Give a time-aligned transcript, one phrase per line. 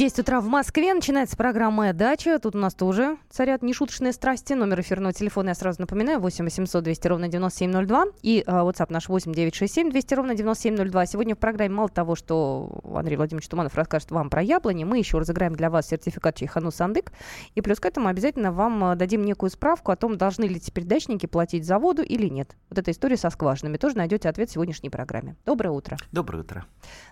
[0.00, 0.94] 10 утра в Москве.
[0.94, 2.38] Начинается программа «Дача».
[2.38, 4.54] Тут у нас тоже царят нешуточные страсти.
[4.54, 6.20] Номер эфирного телефона я сразу напоминаю.
[6.20, 8.06] 8 800 200 ровно 9702.
[8.22, 11.04] И э, WhatsApp наш 8 967 200 ровно 9702.
[11.04, 15.18] Сегодня в программе мало того, что Андрей Владимирович Туманов расскажет вам про яблони, мы еще
[15.18, 17.12] разыграем для вас сертификат Чайхану Сандык.
[17.54, 20.84] И плюс к этому обязательно вам э, дадим некую справку о том, должны ли теперь
[20.84, 22.56] дачники платить за воду или нет.
[22.70, 23.76] Вот эта история со скважинами.
[23.76, 25.36] Тоже найдете ответ в сегодняшней программе.
[25.44, 25.98] Доброе утро.
[26.10, 26.64] Доброе утро.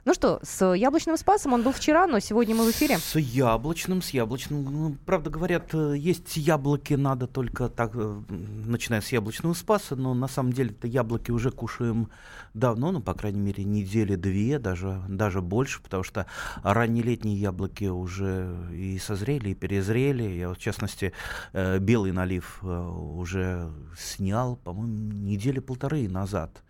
[0.06, 2.98] Ну что, с яблочным спасом он был вчера, но сегодня мы в эфире.
[2.98, 4.64] С яблочным, с яблочным.
[4.64, 10.14] Ну, правда, говорят, э, есть яблоки, надо только так, э, начиная с яблочного спаса, но
[10.14, 12.08] на самом деле это яблоки уже кушаем
[12.54, 16.26] давно, ну, по крайней мере, недели две, даже, даже больше, потому что
[16.62, 20.22] раннелетние яблоки уже и созрели, и перезрели.
[20.22, 21.12] Я, вот, в частности,
[21.52, 26.62] э, белый налив уже снял, по-моему, недели полторы назад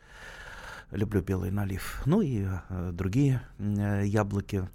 [0.90, 2.02] люблю белый налив.
[2.06, 4.68] Ну и э, другие э, яблоки.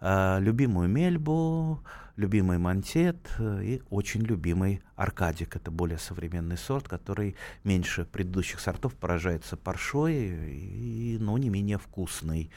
[0.00, 1.82] Э, любимую мельбу,
[2.16, 5.56] любимый монтет э, и очень любимый аркадик.
[5.56, 12.50] Это более современный сорт, который меньше предыдущих сортов поражается паршой, и, но не менее вкусный.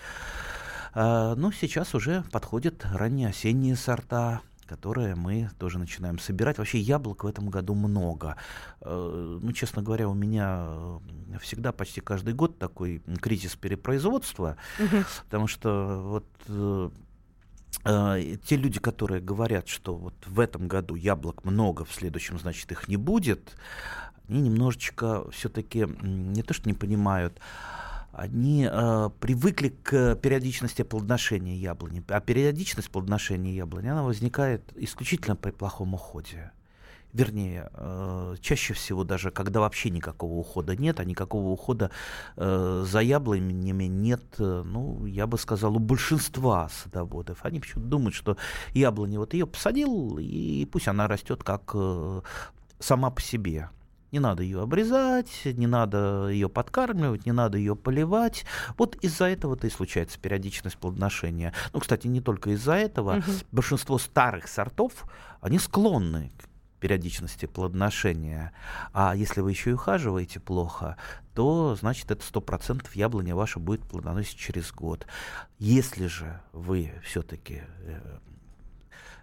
[0.93, 6.57] Э, ну, сейчас уже подходят ранние осенние сорта которые мы тоже начинаем собирать.
[6.57, 8.35] Вообще яблок в этом году много.
[8.81, 10.99] Э, ну, честно говоря, у меня э,
[11.41, 15.03] всегда почти каждый год такой кризис перепроизводства, угу.
[15.23, 16.89] потому что вот э,
[18.45, 22.87] те люди, которые говорят, что вот в этом году яблок много, в следующем, значит, их
[22.87, 23.55] не будет,
[24.27, 27.39] они немножечко все-таки не то что не понимают,
[28.17, 32.03] они э, привыкли к периодичности плодоношения яблони.
[32.07, 36.51] А периодичность плодоношения яблони, она возникает исключительно при плохом уходе.
[37.13, 41.91] Вернее, э, чаще всего даже, когда вообще никакого ухода нет, а никакого ухода
[42.35, 47.37] э, за яблонями нет, э, ну, я бы сказал, у большинства садоводов.
[47.43, 48.35] Они почему-то думают, что
[48.73, 52.21] яблони, вот ее посадил, и пусть она растет как э,
[52.79, 53.69] сама по себе.
[54.11, 58.45] Не надо ее обрезать, не надо ее подкармливать, не надо ее поливать.
[58.77, 61.53] Вот из-за этого-то и случается периодичность плодоношения.
[61.73, 63.17] Ну, кстати, не только из-за этого.
[63.17, 63.31] Угу.
[63.51, 65.05] Большинство старых сортов,
[65.41, 66.47] они склонны к
[66.79, 68.53] периодичности плодоношения.
[68.93, 70.97] А если вы еще и ухаживаете плохо,
[71.33, 75.05] то значит это сто процентов яблоня ваша будет плодоносить через год.
[75.59, 78.17] Если же вы все-таки э,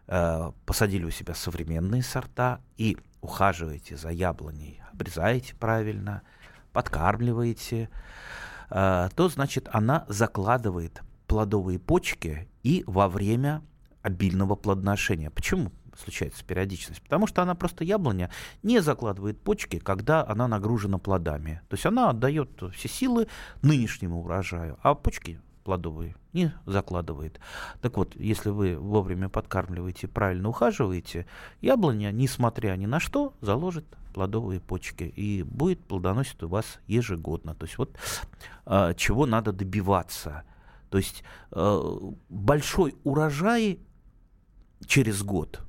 [0.08, 6.22] э, посадили у себя современные сорта и ухаживаете за яблоней, обрезаете правильно,
[6.72, 7.88] подкармливаете,
[8.70, 13.62] э, то значит она закладывает плодовые почки и во время
[14.02, 15.30] обильного плодоношения.
[15.30, 17.02] Почему случается периодичность?
[17.02, 18.30] Потому что она просто яблоня
[18.62, 21.62] не закладывает почки, когда она нагружена плодами.
[21.68, 23.26] То есть она отдает все силы
[23.62, 27.40] нынешнему урожаю, а почки плодовые не закладывает.
[27.80, 31.26] Так вот, если вы вовремя подкармливаете, правильно ухаживаете,
[31.60, 37.54] яблоня, несмотря ни на что, заложит плодовые почки и будет плодоносить у вас ежегодно.
[37.54, 37.96] То есть вот
[38.66, 40.44] э, чего надо добиваться.
[40.90, 41.98] То есть э,
[42.28, 43.80] большой урожай
[44.86, 45.60] через год,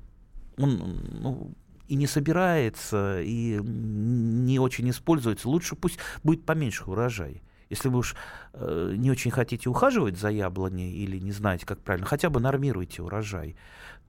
[0.56, 1.54] он ну,
[1.88, 5.48] и не собирается, и не очень используется.
[5.48, 7.42] Лучше пусть будет поменьше урожай.
[7.68, 8.14] Если вы уж
[8.52, 13.02] э, не очень хотите ухаживать за яблоней или не знаете, как правильно, хотя бы нормируйте
[13.02, 13.56] урожай.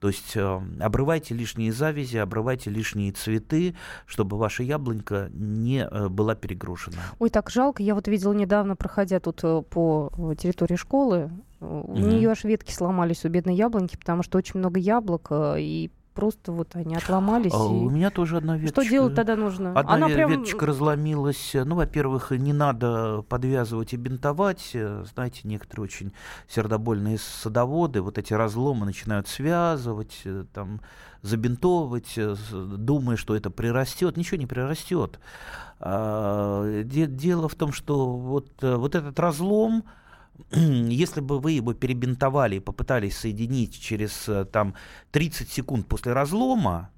[0.00, 3.74] То есть э, обрывайте лишние завязи, обрывайте лишние цветы,
[4.06, 6.98] чтобы ваша яблонька не э, была перегружена.
[7.18, 7.82] Ой, так жалко.
[7.82, 11.30] Я вот видела недавно, проходя тут э, по э, территории школы,
[11.60, 12.00] у mm-hmm.
[12.00, 16.50] нее аж ветки сломались у бедной яблоньки, потому что очень много яблок, э, и просто
[16.50, 17.52] вот они отломались.
[17.54, 17.68] А, и...
[17.68, 18.82] У меня тоже одна веточка.
[18.82, 19.70] Что делать тогда нужно?
[19.70, 20.30] Одна Она прям...
[20.32, 21.52] веточка разломилась.
[21.54, 24.76] Ну, во-первых, не надо подвязывать и бинтовать.
[25.14, 26.12] Знаете, некоторые очень
[26.48, 30.80] сердобольные садоводы вот эти разломы начинают связывать, э, там,
[31.22, 34.16] забинтовывать, э, думая, что это прирастет.
[34.16, 35.20] Ничего не прирастет.
[35.78, 39.84] А, дело в том, что вот, э, вот этот разлом,
[40.50, 44.74] если бы вы его перебинтовали и попытались соединить через э, там
[45.10, 46.90] 30 секунд после разлома,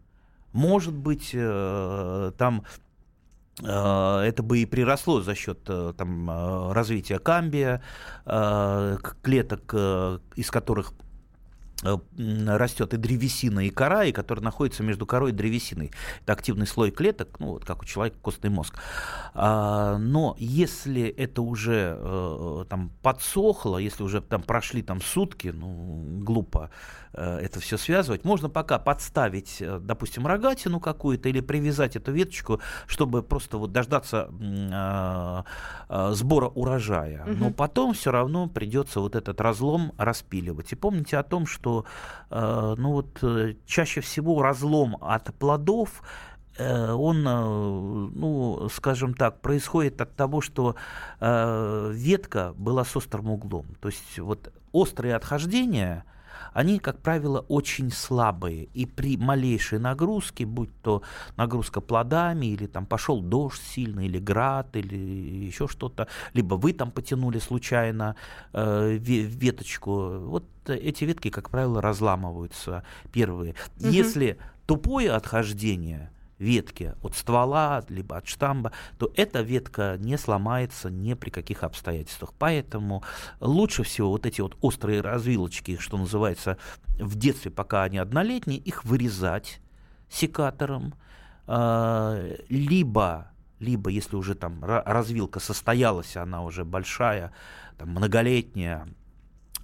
[0.53, 2.65] может быть, э, там
[3.63, 7.83] э, это бы и приросло за счет там, развития камбия,
[8.25, 9.75] клеток,
[10.37, 10.93] из которых
[11.83, 15.91] растет и древесина, и кора, и которая находится между корой и древесиной.
[16.23, 18.75] Это активный слой клеток, ну вот как у человека костный мозг.
[19.35, 26.21] А, но если это уже э, там подсохло, если уже там прошли там сутки, ну
[26.21, 26.71] глупо
[27.10, 32.61] э, это все связывать, можно пока подставить, э, допустим, рогатину какую-то или привязать эту веточку,
[32.87, 35.43] чтобы просто вот дождаться э,
[35.89, 37.25] э, сбора урожая.
[37.25, 37.35] Угу.
[37.35, 40.73] Но потом все равно придется вот этот разлом распиливать.
[40.73, 41.85] И помните о том, что
[42.31, 46.03] э, ну вот, э, чаще всего разлом от плодов
[46.59, 50.77] э, он, ну, скажем так, происходит от того, что
[51.21, 53.67] ветка была с острым углом.
[53.81, 56.05] То есть вот острые отхождения–
[56.53, 58.65] они, как правило, очень слабые.
[58.75, 61.03] И при малейшей нагрузке, будь то
[61.37, 64.97] нагрузка плодами, или там пошел дождь сильный, или град, или
[65.47, 68.17] еще что-то, либо вы там потянули случайно
[68.53, 73.55] э, веточку, вот эти ветки, как правило, разламываются первые.
[73.79, 73.89] Угу.
[73.89, 81.15] Если тупое отхождение– ветки от ствола, либо от штамба, то эта ветка не сломается ни
[81.15, 82.33] при каких обстоятельствах.
[82.39, 83.05] Поэтому
[83.39, 86.57] лучше всего вот эти вот острые развилочки, что называется,
[86.99, 89.61] в детстве, пока они однолетние, их вырезать
[90.09, 90.95] секатором,
[91.47, 97.31] а, либо либо если уже там развилка состоялась, она уже большая,
[97.77, 98.89] там, многолетняя,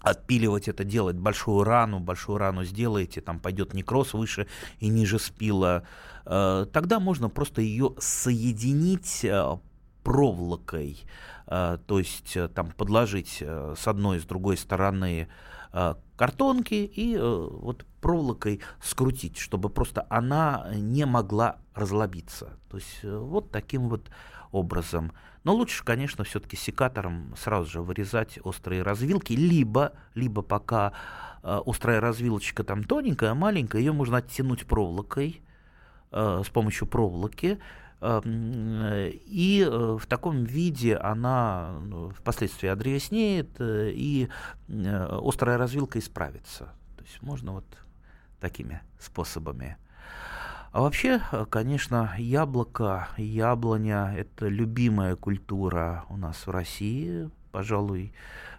[0.06, 4.46] отпиливать это, делать большую рану, большую рану сделаете, там пойдет некроз выше
[4.78, 5.82] и ниже спила,
[6.24, 9.58] э, тогда можно просто ее соединить э,
[10.04, 11.00] проволокой,
[11.48, 15.28] э, то есть там подложить с одной и с другой стороны
[16.16, 22.58] картонки и вот проволокой скрутить, чтобы просто она не могла разлобиться.
[22.70, 24.08] То есть вот таким вот
[24.52, 25.12] образом.
[25.46, 30.92] Но лучше, конечно, все-таки секатором сразу же вырезать острые развилки, либо, либо пока
[31.44, 35.40] э, острая развилочка там тоненькая, маленькая, ее можно оттянуть проволокой,
[36.10, 37.60] э, с помощью проволоки,
[38.00, 44.28] э, и э, в таком виде она ну, впоследствии одревеснеет, э, и
[44.68, 46.74] острая развилка исправится.
[46.96, 47.66] То есть можно вот
[48.40, 49.76] такими способами.
[50.76, 58.12] А вообще, э, конечно, яблоко, яблоня– это любимая культура у нас в России, пожалуй,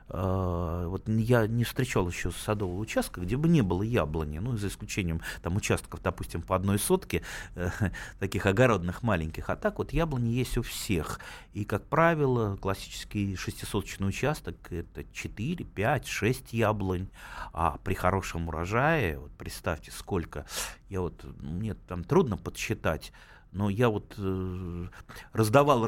[0.10, 5.22] вот я не встречал еще садового участка, где бы не было яблони, ну, за исключением
[5.42, 7.24] там участков, допустим, по одной сотке,
[7.56, 7.70] э,
[8.20, 11.20] таких огородных маленьких, а так вот яблони есть у всех.
[11.54, 17.10] И, как правило, классический шестисоточный участок– это 4, 5, 6 яблонь,
[17.52, 20.46] а при хорошем урожае, вот представьте, сколько,
[20.90, 23.12] я вот, мне там трудно подсчитать,
[23.52, 24.88] но я вот э,
[25.34, 25.86] раздавал,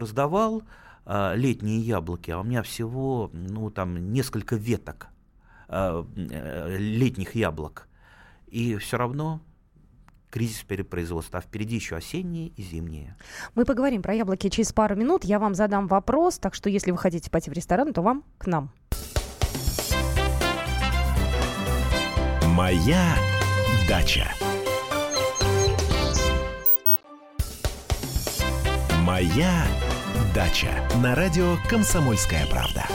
[1.05, 5.07] а, летние яблоки, а у меня всего, ну, там, несколько веток
[5.67, 7.87] а, э, летних яблок.
[8.47, 9.41] И все равно
[10.29, 13.15] кризис перепроизводства, а впереди еще осенние и зимние.
[13.55, 15.23] Мы поговорим про яблоки через пару минут.
[15.23, 18.47] Я вам задам вопрос, так что если вы хотите пойти в ресторан, то вам к
[18.47, 18.71] нам.
[22.55, 23.15] Моя
[23.87, 24.27] дача.
[29.03, 29.88] Моя Дача
[31.01, 32.85] на радио «Комсомольская правда».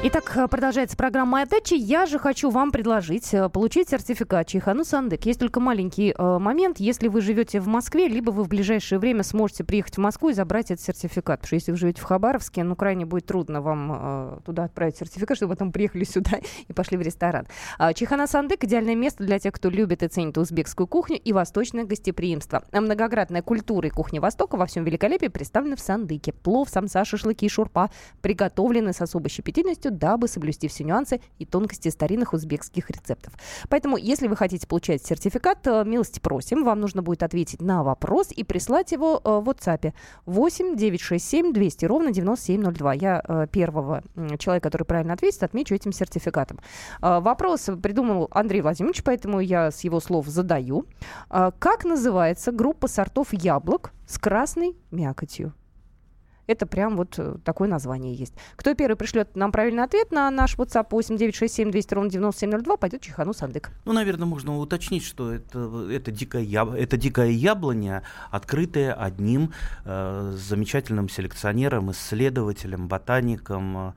[0.00, 1.74] Итак, э, продолжается программа «Моя дача».
[1.74, 5.26] Я же хочу вам предложить э, получить сертификат Чайхану Сандык.
[5.26, 6.78] Есть только маленький э, момент.
[6.78, 10.34] Если вы живете в Москве, либо вы в ближайшее время сможете приехать в Москву и
[10.34, 11.40] забрать этот сертификат.
[11.40, 14.96] Потому что если вы живете в Хабаровске, ну, крайне будет трудно вам э, туда отправить
[14.96, 17.48] сертификат, чтобы потом приехали сюда и пошли в ресторан.
[17.76, 21.82] А, Чайхана Сандык– идеальное место для тех, кто любит и ценит узбекскую кухню и восточное
[21.82, 22.62] гостеприимство.
[22.70, 26.32] Многоградная культура и кухня Востока во всем великолепии представлены в Сандыке.
[26.32, 27.90] Плов, самса, шашлыки и шурпа
[28.22, 33.32] приготовлены с особой щепетильностью полностью, дабы соблюсти все нюансы и тонкости старинных узбекских рецептов.
[33.68, 36.64] Поэтому, если вы хотите получать сертификат, э, милости просим.
[36.64, 39.92] Вам нужно будет ответить на вопрос и прислать его э, в WhatsApp
[40.26, 42.94] 8 967 200 ровно 9702.
[42.94, 44.02] Я э, первого
[44.38, 46.58] человека, который правильно ответит, отмечу этим сертификатом.
[47.00, 50.86] Вопрос придумал Андрей Владимирович, поэтому я с его слов задаю.
[51.28, 55.54] Как называется группа сортов яблок с красной мякотью?
[56.48, 58.32] Это прям вот э, такое название есть.
[58.56, 63.34] Кто первый пришлет нам правильный ответ на наш WhatsApp 8967 200 ровно 9702, пойдет Чихану
[63.34, 63.70] Сандык.
[63.84, 66.72] Ну, наверное, можно уточнить, что это, это, дикая, яб...
[66.72, 69.52] это дикая яблоня, открытая одним
[69.84, 73.94] э, замечательным селекционером, исследователем, ботаником.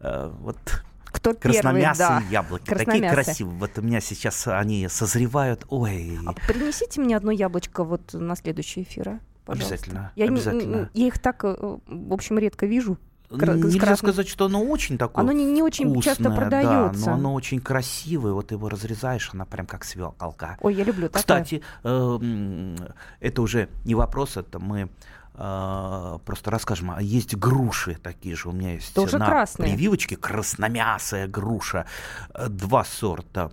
[0.00, 0.58] Э, вот
[1.06, 2.30] кто красномясые первый, да.
[2.30, 2.64] яблоки.
[2.66, 3.56] Такие красивые.
[3.58, 5.64] Вот у меня сейчас они созревают.
[5.70, 6.18] Ой.
[6.26, 9.08] А принесите мне одно яблочко вот на следующий эфир.
[9.08, 9.20] А?
[9.46, 9.74] Пожалуйста.
[9.74, 10.12] Обязательно.
[10.16, 10.90] Я, обязательно.
[10.92, 12.98] Не, я их так, э, в общем, редко вижу.
[13.30, 17.04] Нельзя сказать, что оно очень такое Оно не, не очень вкусное, часто продается.
[17.04, 18.32] Да, но оно очень красивое.
[18.32, 20.56] Вот его разрезаешь, она прям как свеколка.
[20.60, 21.20] Ой, я люблю такое.
[21.20, 22.76] Кстати, э,
[23.20, 24.88] это уже не вопрос, это мы
[25.34, 26.92] э, просто расскажем.
[26.92, 29.72] А есть груши такие же у меня есть Тоже на красные.
[29.72, 30.16] прививочке.
[30.16, 31.86] Красномясая груша.
[32.34, 33.50] Э, Два сорта.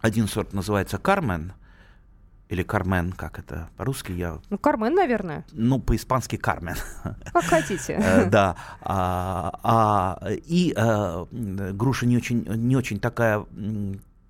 [0.00, 1.52] Один сорт называется Кармен.
[2.48, 4.38] Или Кармен, как это по-русски я...
[4.48, 5.44] Ну, Кармен, наверное.
[5.52, 6.76] Ну, по-испански Кармен.
[7.32, 7.94] Как хотите.
[8.02, 8.56] Э, Да.
[8.80, 13.44] А, а, И э, груша не очень, не очень такая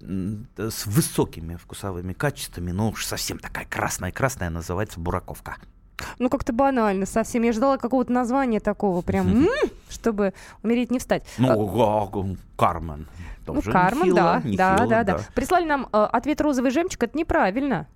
[0.00, 5.56] с высокими вкусовыми качествами, но уж совсем такая красная-красная, называется бураковка.
[6.20, 7.42] Ну, как-то банально совсем.
[7.42, 9.46] Я ждала какого-то названия такого прям,
[9.88, 10.32] чтобы
[10.62, 11.25] умереть не встать.
[11.38, 13.06] А, Ну, га- Кармен.
[13.46, 15.18] Ну, Кармен, да, да, да, да.
[15.34, 17.87] Прислали нам э, ответ розовый жемчуг, это неправильно.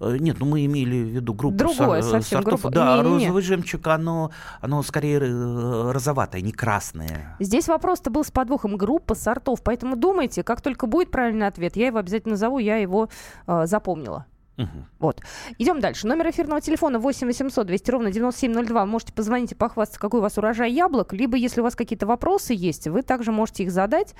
[0.00, 2.60] Э, Нет, ну мы имели в виду группу Другое сор- совсем, сортов.
[2.62, 2.74] группа.
[2.74, 3.24] Да, Не-не-не.
[3.26, 7.36] розовый жемчуг, оно, оно скорее э, розоватое, не красное.
[7.40, 11.88] Здесь вопрос-то был с подвохом группа сортов, поэтому думайте, как только будет правильный ответ, я
[11.88, 13.08] его обязательно назову, я его
[13.46, 14.26] э, запомнила.
[14.60, 14.86] Мгм.
[14.98, 15.20] Вот.
[15.58, 16.06] Идем дальше.
[16.06, 18.84] Номер эфирного телефона 8 800 200 ровно 9702.
[18.86, 21.12] Можете позвонить и похвастаться, какой у вас урожай яблок.
[21.14, 24.14] Либо, если у вас какие-то вопросы есть, вы также можете их задать.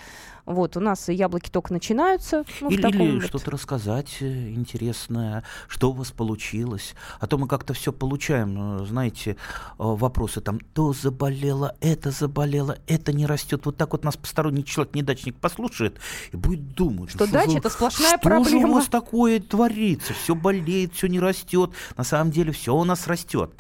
[0.47, 2.45] Вот, у нас яблоки только начинаются.
[2.61, 6.95] ну, Или, или вот- что-то рассказать э, интересное, что у вас получилось.
[7.21, 9.37] А то мы как-то все получаем, э, знаете, э,
[9.79, 13.67] вопросы там, то заболело, это заболело, это не растет.
[13.67, 15.99] Вот так вот нас посторонний человек, недачник, послушает
[16.33, 18.69] и будет думать, Что «Ну дача же- это сплошная что же проблема».
[18.69, 20.15] у вас такое творится?
[20.31, 21.73] Все болеет, все не растет.
[21.97, 23.51] На самом деле все у нас растет.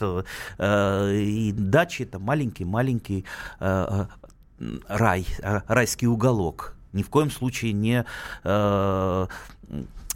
[0.59, 3.25] Э, И дача это маленький-маленький
[3.59, 4.05] э,
[4.61, 5.27] э, рай,
[5.67, 6.77] райский уголок.
[6.93, 8.05] Ни в коем случае не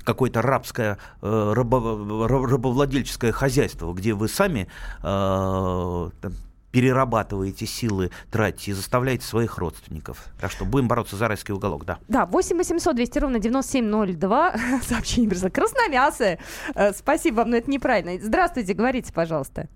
[0.04, 4.68] какое-то рабское, рабо- раб- рабовладельческое хозяйство, где вы сами
[6.74, 10.24] перерабатываете силы, тратите и заставляете своих родственников.
[10.40, 11.98] Так что будем бороться за райский уголок, да.
[12.08, 14.54] Да, 8 800 200 ровно 9702.
[14.82, 15.50] Сообщение пришло.
[15.50, 16.40] Красномясое.
[16.74, 18.18] Э, Спасибо вам, но это неправильно.
[18.20, 19.68] Здравствуйте, говорите, пожалуйста.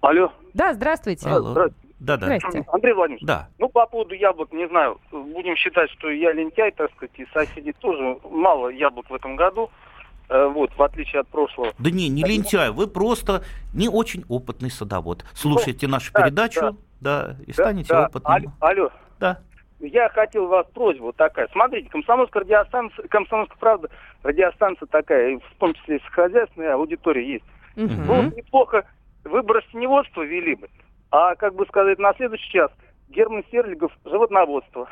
[0.00, 0.32] Алло.
[0.52, 1.28] Да, здравствуйте.
[1.28, 1.52] Алло.
[1.52, 1.88] Здравствуйте.
[2.00, 2.26] Да, да.
[2.26, 2.64] Здрасте.
[2.72, 3.48] Андрей Владимирович, Да.
[3.58, 7.72] ну по поводу яблок, не знаю, будем считать, что я лентяй, так сказать, и соседи
[7.78, 9.70] тоже мало яблок в этом году,
[10.32, 11.72] вот, в отличие от прошлого.
[11.78, 13.42] Да не, не лентяй, вы просто
[13.74, 15.24] не очень опытный садовод.
[15.34, 18.06] Слушайте нашу да, передачу, да, и Да, станете да.
[18.06, 18.32] опытным.
[18.32, 18.90] Алло, алло.
[19.20, 19.40] Да.
[19.80, 21.48] Я хотел вас просьбу такая.
[21.52, 23.88] Смотрите, комсомольская радиостанция, комсомольская правда,
[24.22, 27.44] радиостанция такая, в том числе и хозяйственная аудитория есть.
[27.74, 28.06] Мгм.
[28.06, 28.84] Ну, неплохо
[29.24, 30.68] выбор растеневодства вели бы.
[31.10, 32.70] А, как бы сказать, на следующий час
[33.08, 34.88] Герман Стерлигов животноводство.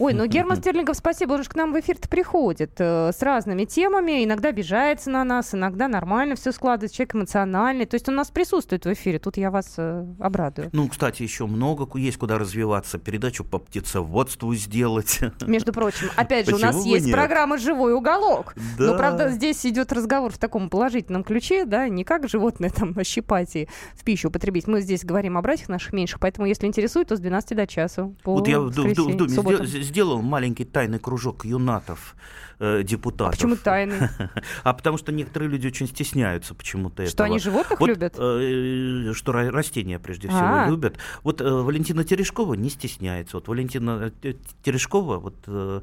[0.00, 3.66] Ой, ну Герман Стерлигов, спасибо, он же к нам в эфир-то приходит э, с разными
[3.66, 8.16] темами, иногда обижается на нас, иногда нормально все складывается, человек эмоциональный, то есть он у
[8.16, 10.70] нас присутствует в эфире, тут я вас э, обрадую.
[10.72, 12.98] Ну, кстати, еще много есть куда развиваться.
[12.98, 15.20] Передачу по птицеводству сделать.
[15.46, 17.14] Между прочим, опять же, у нас есть нет?
[17.14, 18.54] программа «Живой уголок».
[18.78, 18.92] Да.
[18.92, 23.54] Но, правда, здесь идет разговор в таком положительном ключе, да, не как животное там щипать
[23.54, 24.66] и в пищу употребить.
[24.66, 28.16] Мы здесь говорим о братьях наших меньших, поэтому, если интересует, то с 12 до часу.
[28.22, 29.66] По Вот я в, в в субботам.
[29.66, 32.16] сдел- сделал маленький тайный кружок юнатов,
[32.58, 33.34] э, А депутатов.
[33.36, 33.96] почему тайный?
[34.64, 37.26] А потому что некоторые люди очень стесняются почему-то Что этого.
[37.26, 38.14] они животных Вот, любят?
[38.18, 40.66] э, что ра- растения прежде всего А.
[40.68, 40.98] любят.
[41.22, 43.36] Вот э, Валентина Терешкова не стесняется.
[43.36, 45.80] Вот Валентина э, Терешкова, вот э,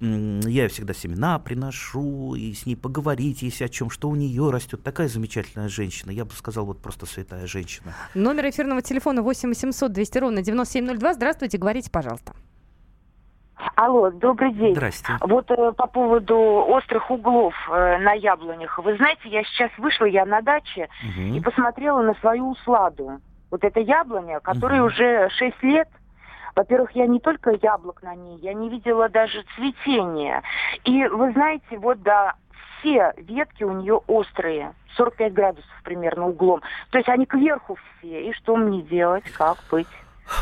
[0.00, 4.82] я всегда семена приношу, и с ней поговорить, если о чем, что у нее растет.
[4.82, 6.10] Такая замечательная женщина.
[6.10, 7.94] Я бы сказал, вот просто святая женщина.
[8.14, 11.14] Номер эфирного телефона 8 800 200 ровно 9702.
[11.14, 12.32] Здравствуйте, говорите, пожалуйста.
[13.74, 14.74] Алло, добрый день.
[14.74, 15.12] Здрасте.
[15.20, 18.78] Вот э, по поводу острых углов э, на яблонях.
[18.78, 21.34] Вы знаете, я сейчас вышла, я на даче, Мгм.
[21.36, 23.20] и посмотрела на свою усладу.
[23.50, 24.86] Вот эта яблоня, которой Мгм.
[24.86, 25.88] уже 6 лет.
[26.56, 30.42] Во-первых, я не только яблок на ней, я не видела даже цветения.
[30.84, 32.34] И вы знаете, вот да,
[32.80, 36.60] все ветки у нее острые, 45 градусов примерно углом.
[36.90, 38.28] То есть они кверху все.
[38.28, 39.86] И что мне делать, как быть?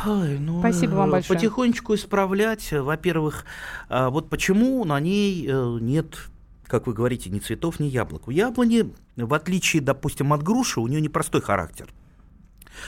[0.07, 1.39] Ой, ну, Спасибо вам э, большое.
[1.39, 2.73] Потихонечку исправлять.
[2.73, 3.45] Во-первых,
[3.89, 6.19] э, вот почему на ней э, нет,
[6.67, 8.29] как вы говорите, ни цветов, ни яблок.
[8.29, 11.89] У яблони, в отличие, допустим, от груши, у нее непростой характер.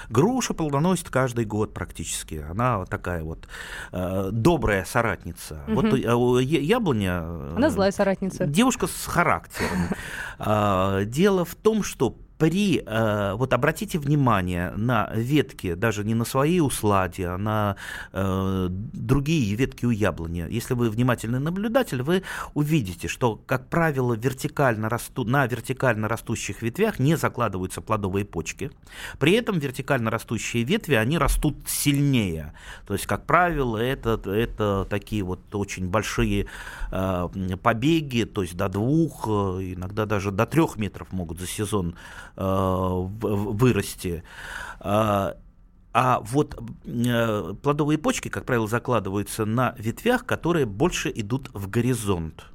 [0.09, 2.45] Груша плодоносит каждый год практически.
[2.49, 3.49] Она такая вот
[3.93, 5.63] э, добрая соратница.
[5.67, 5.75] Мгм.
[5.75, 7.23] Вот э, яблоня...
[7.25, 8.47] э, Она злая соратница.
[8.47, 9.89] Девушка с характером.
[10.43, 16.25] А, Дело в том, что при, э, вот обратите внимание на ветки, даже не на
[16.25, 17.77] свои усладья, а на
[18.13, 20.47] э, другие ветки у яблони.
[20.49, 22.23] Если вы внимательный наблюдатель, вы
[22.55, 28.71] увидите, что, как правило, вертикально расту, на вертикально растущих ветвях не закладываются плодовые почки.
[29.19, 32.55] При этом вертикально растущие ветви, они растут сильнее.
[32.87, 36.47] То есть, как правило, это, это такие вот очень большие
[36.91, 37.29] э,
[37.63, 41.97] побеги, то есть до двух, иногда даже до трех метров могут за сезон
[42.37, 44.23] вырасти.
[44.81, 45.37] А,
[45.93, 52.47] а вот э, плодовые почки, как правило, закладываются на ветвях, которые больше идут в горизонт.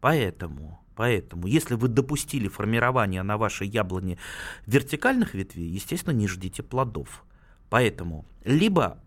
[0.00, 4.18] Поэтому, поэтому, если вы допустили формирование на вашей яблоне
[4.66, 7.24] вертикальных ветвей, естественно, не ждите плодов.
[7.70, 9.05] Поэтому либо Э,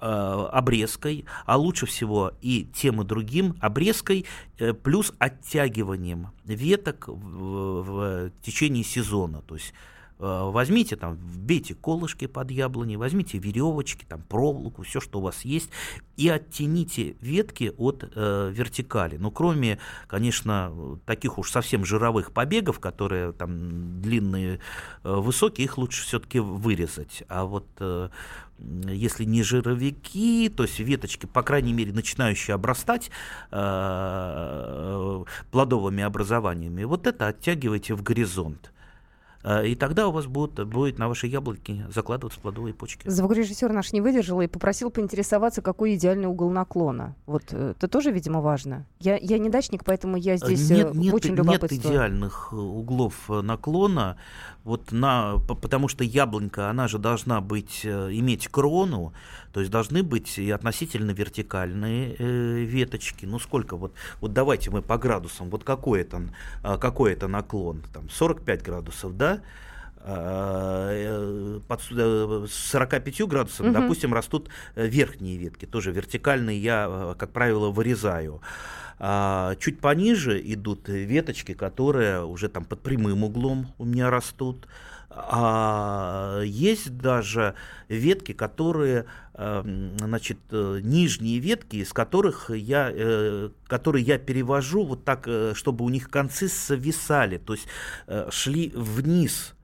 [0.00, 4.26] обрезкой, а лучше всего и тем и другим обрезкой
[4.58, 9.42] э, плюс оттягиванием веток в, в течение сезона.
[9.42, 15.18] То есть Э, возьмите там, вбейте колышки под яблони, возьмите веревочки, там проволоку, все, что
[15.18, 15.70] у вас есть,
[16.16, 19.16] и оттяните ветки от э, вертикали.
[19.16, 24.60] Ну, кроме, конечно, таких уж совсем жировых побегов, которые там длинные,
[25.02, 27.22] э, высокие, их лучше все-таки вырезать.
[27.28, 28.10] А вот э,
[28.58, 33.10] если не жировики, то есть веточки, по крайней мере, начинающие обрастать
[33.50, 38.72] э, плодовыми образованиями, вот это оттягивайте в горизонт.
[39.42, 43.08] Э, и тогда у вас будут, будет на ваши яблоки закладываться плодовые почки.
[43.08, 47.14] Звукорежиссер наш не выдержал и попросил поинтересоваться, какой идеальный угол наклона.
[47.26, 48.86] Вот э, это тоже, видимо, важно.
[48.98, 51.80] Я, я не дачник, поэтому я здесь нет, нет, очень любопытствую.
[51.80, 54.16] Нет идеальных углов наклона
[54.64, 59.12] вот на, потому что яблонька, она же должна быть, э, иметь крону,
[59.52, 63.24] то есть должны быть и относительно вертикальные э, веточки.
[63.24, 66.22] Ну сколько вот, вот давайте мы по градусам, вот какой это,
[66.62, 69.29] а, какой это наклон, там 45 градусов, да?
[70.02, 71.82] А, э, под
[72.50, 73.72] 45 градусов, угу.
[73.72, 78.40] допустим, растут верхние ветки, тоже вертикальные я, как правило, вырезаю.
[78.98, 84.66] А чуть пониже идут веточки, которые уже там под прямым углом у меня растут.
[85.12, 87.56] А есть даже
[87.88, 95.04] ветки, которые, эм, значит, э, нижние ветки, из которых я, э, которые я перевожу вот
[95.04, 97.66] так, э, чтобы у них концы свисали, то есть
[98.30, 99.54] шли вниз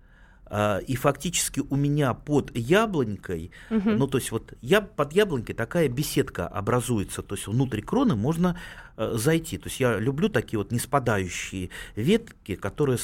[0.49, 3.91] а, и фактически у меня под яблонькой, угу.
[3.91, 8.59] ну то есть вот я под яблонькой такая беседка образуется, то есть внутри кроны можно
[8.97, 9.59] зайти.
[9.59, 12.99] То есть я люблю такие вот неспадающие ветки, которые,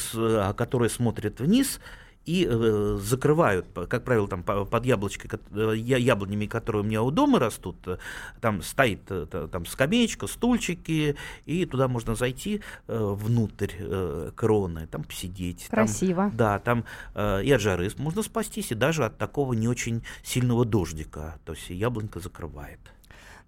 [0.54, 1.80] которые смотрят вниз
[2.25, 7.38] и э, закрывают, как правило, там под яблочкой, э, яблонями, которые у меня у дома
[7.38, 7.99] растут, э,
[8.41, 15.04] там стоит э, там скамеечка, стульчики, и туда можно зайти э, внутрь э, кроны, там
[15.04, 15.67] посидеть.
[15.69, 16.25] Красиво.
[16.28, 20.02] Там, да, там э, и от жары можно спастись, и даже от такого не очень
[20.23, 22.80] сильного дождика, то есть яблонька закрывает.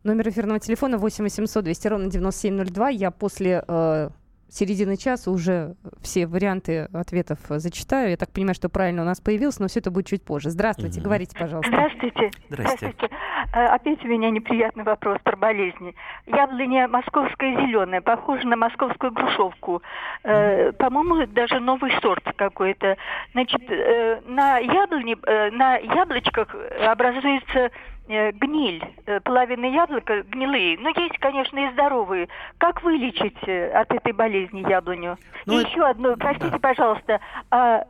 [0.03, 2.89] Номер эфирного телефона 8 800 200 ровно 9702.
[2.91, 4.11] Я после э,
[4.55, 8.11] середины часа уже все варианты ответов зачитаю.
[8.11, 10.51] Я так понимаю, что правильно у нас появился, но все это будет чуть позже.
[10.51, 11.05] Здравствуйте, угу.
[11.05, 11.71] говорите, пожалуйста.
[11.71, 12.31] Здравствуйте.
[12.49, 12.95] Здравствуйте.
[12.97, 13.15] Здравствуйте.
[13.53, 15.95] А, опять у меня неприятный вопрос про болезни.
[16.27, 19.83] Яблоня московская зеленая, похожа на московскую грушевку.
[20.23, 22.97] Э, по-моему, даже новый сорт какой-то.
[23.33, 27.71] Значит, э, на яблоне, э, на яблочках образуется Э,
[28.07, 30.79] гниль, э, половина яблока гнилые.
[30.79, 32.29] Но есть, конечно, и здоровые.
[32.59, 35.17] Как вылечить э, от этой болезни яблоню?
[35.47, 35.69] Ну, и это...
[35.69, 36.59] еще одно, простите, да.
[36.59, 37.85] пожалуйста, а, э,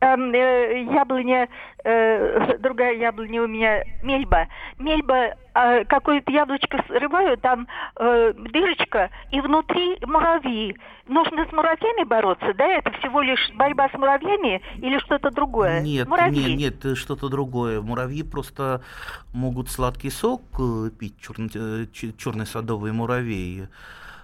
[0.00, 1.48] яблоня,
[1.84, 4.48] э, другая яблоня у меня мельба.
[4.78, 10.76] Мельба, э, какое-то яблочко срываю, там э, дырочка, и внутри муравьи.
[11.06, 12.66] Нужно с муравьями бороться, да?
[12.66, 15.80] Это всего лишь борьба с муравьями или что-то другое?
[15.80, 16.54] Нет, муравьи.
[16.54, 17.80] нет, нет, что-то другое.
[17.80, 18.82] Муравьи просто
[19.32, 21.86] могут сладкий сок э, пить, черный, э,
[22.16, 23.66] черный садовый муравей.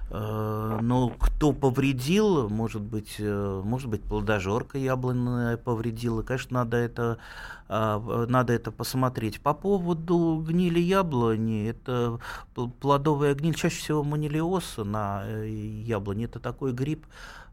[0.09, 6.23] Э, но кто повредил, может быть, э, может быть, плодожорка яблонная повредила.
[6.23, 7.19] Конечно, надо это,
[7.69, 9.41] а, надо это посмотреть.
[9.41, 12.21] По поводу гнили яблони, это
[12.81, 16.27] плодовая гниль, чаще всего манилиоз на э, яблоне.
[16.27, 17.05] Это такой гриб,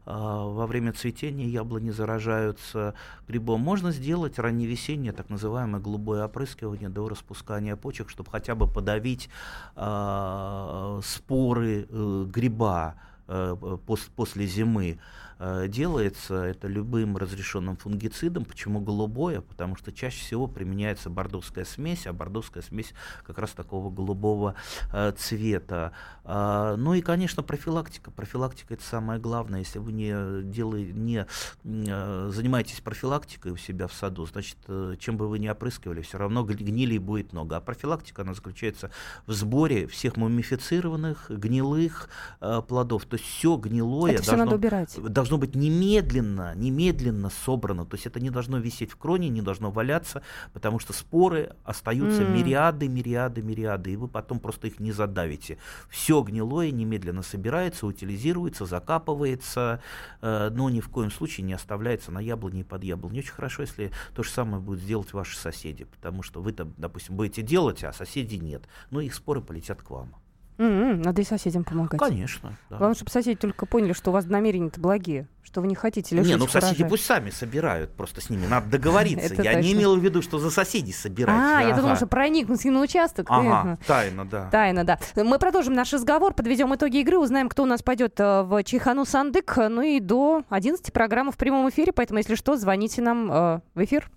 [0.06, 2.94] во время цветения яблони заражаются
[3.26, 3.60] грибом.
[3.60, 9.28] Можно сделать ранневесеннее, так называемое голубое опрыскивание до распускания почек, чтобы хотя бы подавить
[9.76, 12.96] э, споры э, гриба
[13.28, 14.98] э, пос, после зимы,
[15.38, 18.44] Э, делается это любым разрешенным фунгицидом.
[18.44, 19.40] Почему голубое?
[19.40, 22.92] Потому что чаще всего применяется бордовская смесь, а бордовская смесь
[23.24, 24.54] как раз такого голубого
[24.92, 25.92] э, цвета.
[26.24, 28.10] Э, ну и, конечно, профилактика.
[28.10, 29.60] Профилактика это самое главное.
[29.60, 31.26] Если вы не, делаете, не
[31.64, 36.18] э, занимаетесь профилактикой у себя в саду, значит, э, чем бы вы ни опрыскивали, все
[36.18, 37.56] равно гнилей будет много.
[37.56, 38.90] А профилактика, она заключается
[39.26, 42.08] в сборе всех мумифицированных, гнилых
[42.40, 43.04] э, плодов.
[43.06, 47.86] То есть все гнилое это все надо убирать должно быть немедленно, немедленно собрано.
[47.86, 50.20] То есть это не должно висеть в кроне, не должно валяться,
[50.52, 52.30] потому что споры остаются mm.
[52.30, 55.56] мириады, мириады, мириады, и вы потом просто их не задавите.
[55.88, 59.80] Все гнилое немедленно собирается, утилизируется, закапывается,
[60.20, 63.20] э, но ни в коем случае не оставляется на яблоне и под яблоней.
[63.20, 67.16] Очень хорошо, если то же самое будут делать ваши соседи, потому что вы там, допустим,
[67.16, 68.68] будете делать, а соседей нет.
[68.90, 70.14] Но их споры полетят к вам.
[70.56, 71.98] Mm-hmm, надо и соседям помогать.
[71.98, 72.56] Конечно.
[72.70, 72.76] Да.
[72.76, 76.30] Главное, чтобы соседи только поняли, что у вас намерения-то благие, что вы не хотите лишить
[76.30, 76.88] Не, ну соседи урожая.
[76.90, 79.42] пусть сами собирают, просто с ними надо договориться.
[79.42, 81.34] Я не имел в виду, что за соседей собирать.
[81.36, 83.26] А, я думала, что проникнуть на участок.
[83.30, 84.48] Ага, тайна, да.
[84.50, 84.98] Тайна, да.
[85.16, 89.04] Мы продолжим наш разговор, подведем итоги игры, узнаем, кто у нас пойдет э, в Чайхану
[89.04, 93.60] Сандык, ну и до 11 программы в прямом эфире, поэтому, если что, звоните нам э,
[93.74, 94.08] в эфир.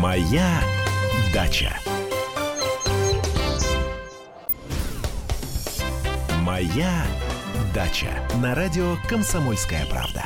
[0.00, 0.60] Моя
[1.32, 1.70] дача.
[6.42, 7.04] Моя
[7.74, 8.08] дача
[8.42, 10.24] на радио Комсомольская правда.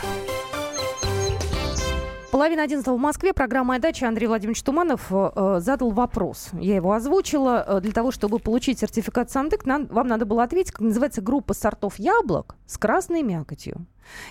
[2.32, 3.32] Половина одиннадцатого в Москве.
[3.32, 4.08] Программа «Моя дача».
[4.08, 6.50] Андрей Владимирович Туманов э, задал вопрос.
[6.52, 7.64] Я его озвучила.
[7.66, 11.54] Э, для того, чтобы получить сертификат Сандык, нам, вам надо было ответить, как называется группа
[11.54, 13.86] сортов яблок с красной мякотью.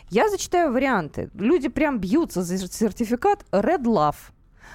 [0.10, 1.32] Я зачитаю варианты.
[1.34, 4.18] Люди прям бьются за сертификат Red Love.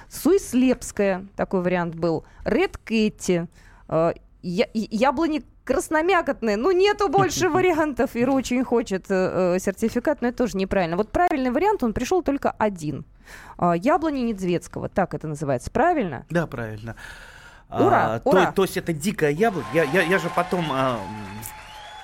[0.09, 2.25] Суислепская, такой вариант был.
[2.45, 3.47] Red Kitty.
[3.87, 6.57] Э, я, яблони красномякотные.
[6.57, 8.11] Ну, нету больше вариантов.
[8.13, 10.97] Ира очень хочет э, э, сертификат, но это тоже неправильно.
[10.97, 13.05] Вот правильный вариант, он пришел только один.
[13.57, 16.25] Э, яблони Недзветского, так это называется, правильно?
[16.29, 16.95] Да, правильно.
[17.69, 18.45] Ура, а, ура.
[18.47, 19.67] То, то есть это дикое яблоко.
[19.73, 20.65] Я, я, я же потом...
[20.71, 20.99] А,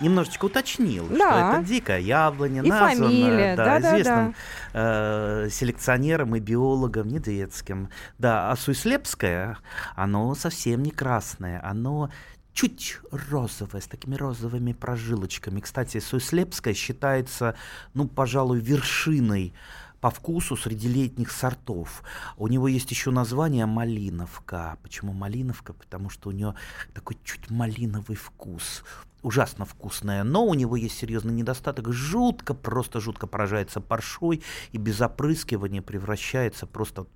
[0.01, 1.15] немножечко уточнил, да.
[1.15, 4.37] что это дикая яблоня, и названная фамилия, да, да, известным да,
[4.79, 7.89] Э, селекционером и биологом недетским.
[8.19, 9.57] Да, а суислепское,
[9.95, 12.11] оно совсем не красное, оно
[12.53, 15.61] чуть розовая, с такими розовыми прожилочками.
[15.61, 17.55] Кстати, Суислепская считается,
[17.93, 19.53] ну, пожалуй, вершиной
[19.99, 22.03] по вкусу среди летних сортов.
[22.37, 24.77] У него есть еще название малиновка.
[24.83, 25.73] Почему малиновка?
[25.73, 26.55] Потому что у него
[26.93, 28.83] такой чуть малиновый вкус.
[29.23, 31.91] Ужасно вкусная, но у него есть серьезный недостаток.
[31.91, 37.07] Жутко, просто жутко поражается паршой и без опрыскивания превращается просто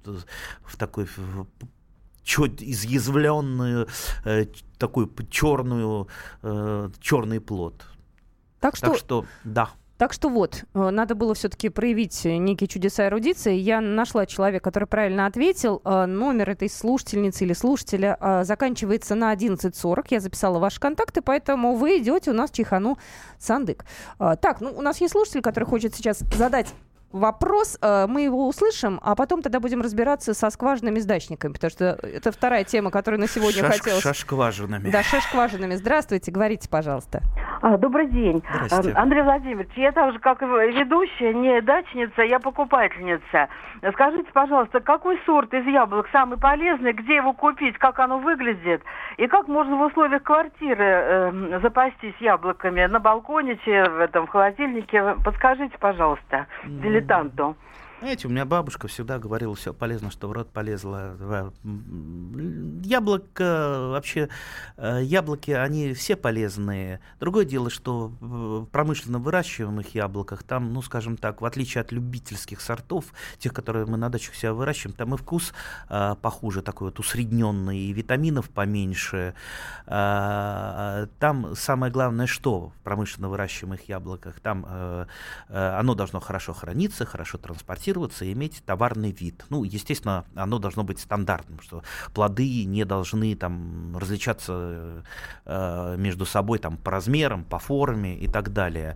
[0.63, 1.07] в такой
[2.23, 3.87] чуть изъязвленную,
[4.25, 4.45] э,
[4.77, 6.07] такую черную,
[6.41, 7.85] э, черный плод.
[8.59, 9.71] Так что, так что да.
[10.01, 13.53] Так что вот, э, надо было все-таки проявить некие чудеса эрудиции.
[13.53, 15.79] Я нашла человека, который правильно ответил.
[15.85, 20.05] Э, номер этой слушательницы или слушателя э, заканчивается на 11.40.
[20.09, 22.97] Я записала ваши контакты, поэтому вы идете у нас Чайхану
[23.37, 23.85] Сандык.
[24.17, 26.73] Так, ну у нас есть слушатель, который хочет сейчас задать
[27.11, 31.71] вопрос, э, мы его услышим, а потом тогда будем разбираться со скважинами с дачниками, потому
[31.71, 34.01] что это вторая тема, которую на сегодня Шаш, хотелось...
[34.01, 34.89] Шашкважинами.
[34.89, 35.75] Да, шашкважинами.
[35.75, 37.21] Здравствуйте, говорите, пожалуйста.
[37.61, 38.43] А, добрый день.
[38.65, 38.91] Здрасте.
[38.93, 43.49] Андрей Владимирович, я так же, как и ведущая, не дачница, я покупательница.
[43.93, 48.81] Скажите, пожалуйста, какой сорт из яблок самый полезный, где его купить, как оно выглядит,
[49.17, 55.15] и как можно в условиях квартиры э, запастись яблоками на балконе, в этом в холодильнике?
[55.23, 56.47] Подскажите, пожалуйста.
[56.65, 57.55] Дилетанту.
[58.01, 61.53] Знаете, у меня бабушка всегда говорила, все полезно, что в рот полезло.
[62.83, 64.27] Яблоко, вообще,
[64.77, 66.99] э, яблоки, они все полезные.
[67.19, 72.59] Другое дело, что в промышленно выращиваемых яблоках, там, ну, скажем так, в отличие от любительских
[72.61, 73.05] сортов,
[73.37, 75.53] тех, которые мы на дачах себя выращиваем, там и вкус
[75.87, 79.35] э, похуже, такой вот усредненный, и витаминов поменьше.
[79.85, 85.05] Э, там самое главное, что в промышленно выращиваемых яблоках, там э,
[85.49, 89.45] э, оно должно хорошо храниться, хорошо транспортироваться, эксплуатироваться и иметь товарный вид.
[89.49, 95.03] Ну, естественно, оно должно быть стандартным, что плоды не должны там различаться
[95.45, 98.95] э, между собой там по размерам, по форме и так далее.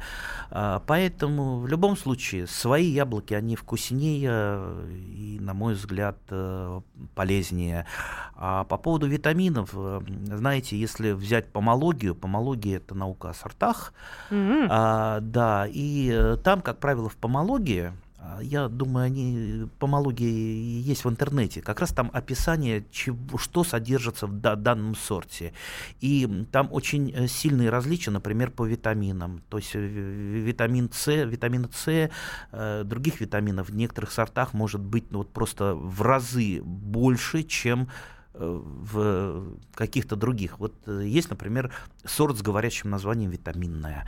[0.52, 6.82] Э, поэтому в любом случае свои яблоки, они вкуснее и, на мой взгляд, э,
[7.16, 7.86] полезнее.
[8.36, 13.94] А по поводу витаминов, э, знаете, если взять помологию, помология это наука о сортах,
[14.32, 14.68] mm-hmm.
[14.70, 17.92] а, да, и э, там, как правило, в помологии
[18.42, 20.28] я думаю, они по малуге
[20.82, 21.62] есть в интернете.
[21.62, 25.54] Как раз там описание, чего, что содержится в данном сорте.
[26.02, 29.42] И там очень э, сильные различия, например, по витаминам.
[29.50, 32.10] То есть э, витамин С, витамин С,
[32.52, 37.90] э, других витаминов в некоторых сортах может быть ну, вот просто в разы больше, чем
[38.38, 40.60] в каких-то других.
[40.60, 41.72] Вот есть, например,
[42.04, 44.06] сорт с говорящим названием витаминная.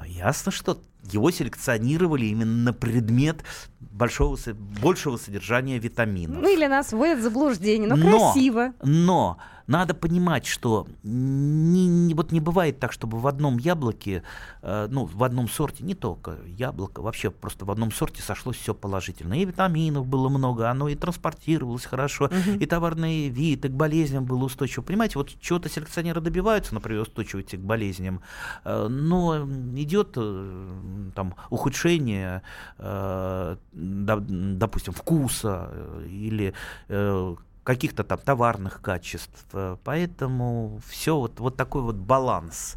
[0.00, 3.44] А, ясно, что его селекционировали именно на предмет
[3.80, 4.36] большого,
[4.80, 6.42] большего содержания витаминов.
[6.42, 8.72] Ну или нас вводят в заблуждение, но, но красиво.
[8.82, 14.22] Но надо понимать, что не, не, вот не бывает так, чтобы в одном яблоке,
[14.62, 18.74] э, ну, в одном сорте, не только яблоко, вообще просто в одном сорте сошлось все
[18.74, 19.34] положительно.
[19.34, 22.58] И витаминов было много, оно и транспортировалось хорошо, угу.
[22.58, 24.82] и товарный вид, и к болезням было устойчиво.
[24.82, 28.20] Понимаете, вот чего-то селекционеры добиваются, например, устойчивости к болезням,
[28.64, 32.42] э, но идет э, там ухудшение,
[32.78, 36.54] э, допустим, вкуса э, или
[36.88, 39.44] э, каких-то там товарных качеств.
[39.82, 42.76] Поэтому все вот, вот такой вот баланс.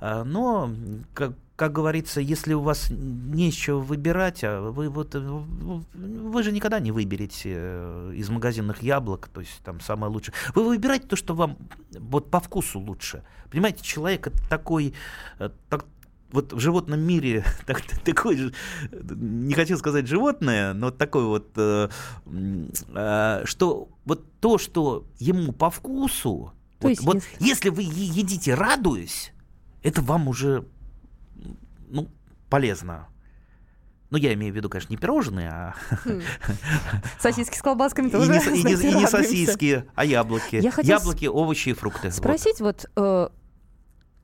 [0.00, 0.70] Но,
[1.14, 6.50] как, как говорится, если у вас не из чего выбирать, а вы, вот, вы же
[6.50, 7.52] никогда не выберете
[8.14, 10.34] из магазинных яблок, то есть там самое лучшее.
[10.54, 11.56] Вы выбираете то, что вам
[11.92, 13.24] вот по вкусу лучше.
[13.50, 14.92] Понимаете, человек это такой,
[15.68, 15.86] так,
[16.32, 18.54] вот в животном мире так, такой же,
[18.92, 21.88] не хочу сказать животное, но такой вот, э,
[22.26, 29.32] э, что вот то, что ему по вкусу, то вот, вот если вы едите радуясь,
[29.82, 30.66] это вам уже
[31.88, 32.08] ну,
[32.48, 33.08] полезно.
[34.10, 35.74] Ну, я имею в виду, конечно, не пирожные, а...
[36.04, 36.22] Хм.
[37.20, 38.36] Сосиски с колбасками тоже.
[38.36, 40.62] И не, и не, и не сосиски, а яблоки.
[40.82, 42.12] Яблоки, овощи и фрукты.
[42.12, 43.28] Спросить вот, вот э,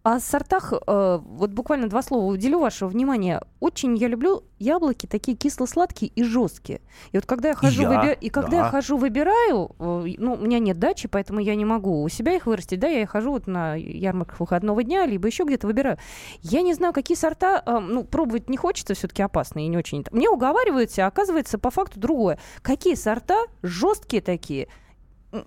[0.03, 3.41] о сортах, э, вот буквально два слова уделю вашего внимания.
[3.61, 6.81] Очень я люблю яблоки такие кисло-сладкие и жесткие.
[7.13, 8.19] И вот когда я хожу, и, я, выби...
[8.21, 8.57] и когда да.
[8.57, 12.35] я хожу выбираю, э, ну, у меня нет дачи, поэтому я не могу у себя
[12.35, 15.99] их вырастить, да, я хожу вот на ярмарках выходного дня, либо еще где-то выбираю.
[16.41, 20.05] Я не знаю, какие сорта, э, ну, пробовать не хочется, все-таки опасно и не очень.
[20.11, 22.41] Мне уговариваются, а оказывается, по факту другое.
[22.63, 24.67] Какие сорта жесткие такие,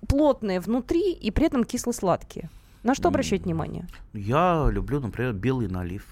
[0.07, 2.49] плотные внутри и при этом кисло-сладкие?
[2.85, 3.87] На что обращать внимание?
[4.13, 6.05] Я люблю, например, белый налив.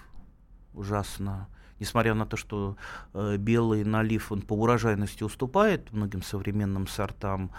[0.73, 1.47] Ужасно.
[1.79, 2.77] Несмотря на то, что
[3.13, 7.51] э, белый налив он по урожайности уступает многим современным сортам,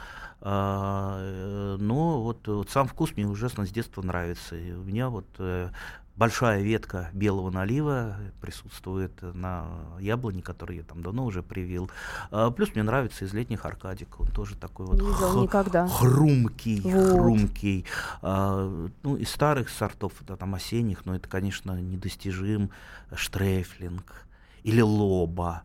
[0.44, 4.56] но вот, вот сам вкус мне ужасно с детства нравится.
[4.56, 5.70] И у меня вот э,
[6.16, 9.66] большая ветка белого налива присутствует на
[9.98, 11.90] яблоне, который я там давно уже привил.
[12.30, 14.20] А, плюс мне нравится из летних аркадик.
[14.20, 15.86] Он тоже такой вот х- никогда.
[15.88, 17.12] хрумкий, вот.
[17.12, 17.84] хрумкий.
[18.22, 22.70] А, ну, из старых сортов, да, там осенних, но это, конечно, недостижим.
[23.14, 24.26] Штрефлинг
[24.62, 25.62] или лоба.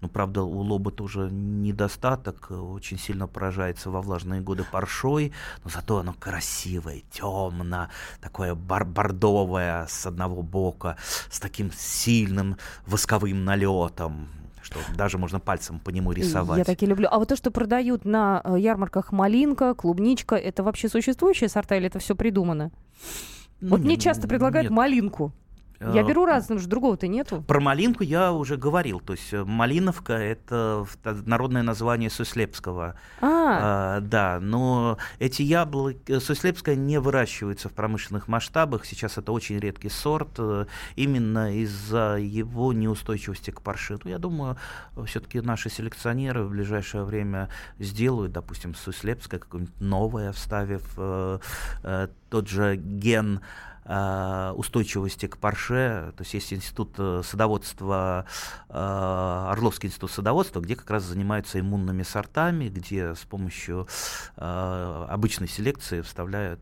[0.00, 5.32] Ну, правда, у лоба тоже недостаток, очень сильно поражается во влажные годы паршой,
[5.62, 7.88] но зато оно красивое, темно,
[8.20, 10.96] такое бар бордовое с одного бока,
[11.30, 14.28] с таким сильным восковым налетом
[14.62, 16.58] что даже можно пальцем по нему рисовать.
[16.58, 17.08] Я таки люблю.
[17.10, 21.86] А вот то, что продают на э, ярмарках малинка, клубничка, это вообще существующие сорта или
[21.86, 22.70] это все придумано?
[23.60, 24.76] Ну, вот не, мне часто предлагают нет.
[24.76, 25.32] малинку.
[25.80, 27.42] Я э, беру раз, потому что другого-то нету.
[27.42, 29.00] Про малинку я уже говорил.
[29.00, 32.96] То есть э, малиновка— это народное название Суслепского.
[33.20, 33.96] А.
[33.96, 35.98] а да, но эти яблоки...
[36.06, 38.84] Э, Суслепское не выращивается в промышленных масштабах.
[38.84, 40.38] Сейчас это очень редкий сорт.
[40.96, 43.98] Именно из-за его неустойчивости к парше.
[44.04, 44.56] Ну, я думаю,
[45.06, 51.38] все-таки наши селекционеры в ближайшее время сделают, допустим, Суслепское какое-нибудь новое, вставив э,
[51.82, 53.69] э, тот же ген Э,
[54.56, 58.24] устойчивости к парше, то есть есть институт э, садоводства,
[58.68, 63.88] э, Орловский институт садоводства, где как раз занимаются иммунными сортами, где с помощью
[64.36, 66.60] обычной селекции вставляют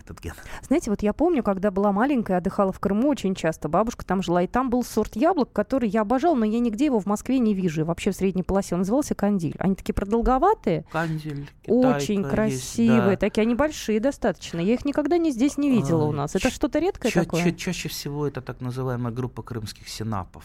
[0.00, 0.34] этот ген.
[0.66, 4.42] Знаете, вот я помню, когда была маленькая, отдыхала в Крыму очень часто, бабушка там жила,
[4.42, 7.54] и там был сорт яблок, который я обожал, но я нигде его в Москве не
[7.54, 8.74] вижу, вообще в средней полосе.
[8.74, 9.54] Он назывался кандиль.
[9.58, 10.84] Они такие продолговатые.
[10.90, 13.16] Кандиль, Очень красивые, есть, да.
[13.16, 14.58] такие, они большие достаточно.
[14.58, 16.34] Я их никогда не здесь не видела а, у нас.
[16.34, 17.42] Это что-то редкое ча- такое?
[17.42, 20.44] Ча- чаще всего это так называемая группа крымских синапов.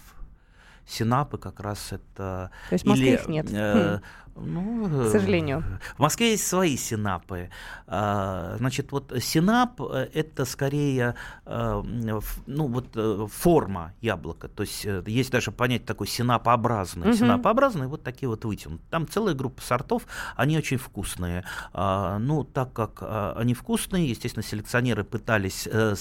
[0.88, 2.52] Синапы как раз это...
[2.70, 3.48] То есть в Москве их нет?
[3.52, 4.02] Э, хм.
[4.38, 5.64] Ну, к сожалению.
[5.96, 7.50] В Москве есть свои синапы.
[7.88, 9.80] А, значит, вот синап–
[10.14, 14.50] это скорее а, ну, вот, э, форма яблока.
[14.50, 17.10] То есть э, есть даже понятие такой синапообразный.
[17.10, 17.18] Угу.
[17.18, 18.84] Синапообразный вот такие вот вытянуты.
[18.90, 21.46] Там целая группа сортов, они очень вкусные.
[21.72, 23.04] А, ну, так как
[23.38, 25.96] они вкусные, естественно, селекционеры пытались э,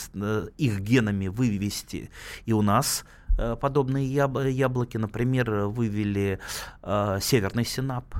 [0.59, 2.11] их генами вывести
[2.47, 3.24] и у нас э,
[3.61, 4.97] подобные яб- яблоки.
[4.97, 6.39] Например, вывели
[6.83, 8.15] э, Северный Синап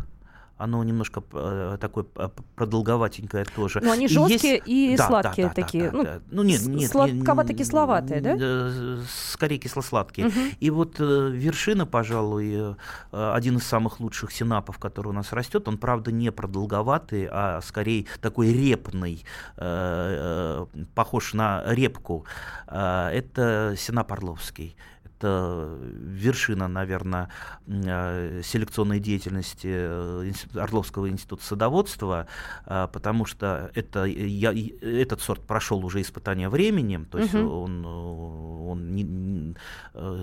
[0.57, 3.81] оно немножко э, такое э, продолговатенькое тоже.
[3.83, 4.69] Но они жесткие Есть...
[4.69, 5.91] и да, сладкие да, да, такие.
[5.91, 6.21] Да, ну, да.
[6.31, 9.05] ну нет, нет, сладковато-кисловатые, да?
[9.33, 10.29] Скорее кисло-сладкие.
[10.29, 10.41] Угу.
[10.61, 12.75] И вот э, вершина, пожалуй, э,
[13.11, 18.07] один из самых лучших синапов, который у нас растет, он, правда, не продолговатый, а скорее
[18.21, 19.25] такой репный,
[19.57, 22.27] э, э, похож на репку.
[22.69, 24.77] Э, это синап орловский
[25.25, 27.29] это вершина, наверное,
[27.67, 32.27] э, селекционной деятельности э, Орловского института садоводства,
[32.67, 37.63] э, потому что это, я, этот сорт прошел уже испытание временем, то есть угу.
[37.63, 39.55] он, он не,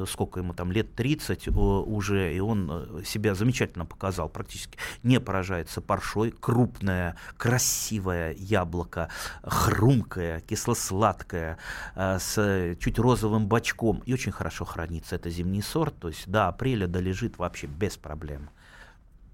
[0.06, 6.32] сколько ему там, лет 30 уже, и он себя замечательно показал, практически не поражается паршой,
[6.32, 9.10] крупное, красивое яблоко,
[9.44, 11.58] хрумкое, кисло-сладкое,
[11.96, 15.16] с чуть розовым бочком и очень хорошо хранится хранится.
[15.16, 18.50] Это зимний сорт, то есть до апреля долежит вообще без проблем.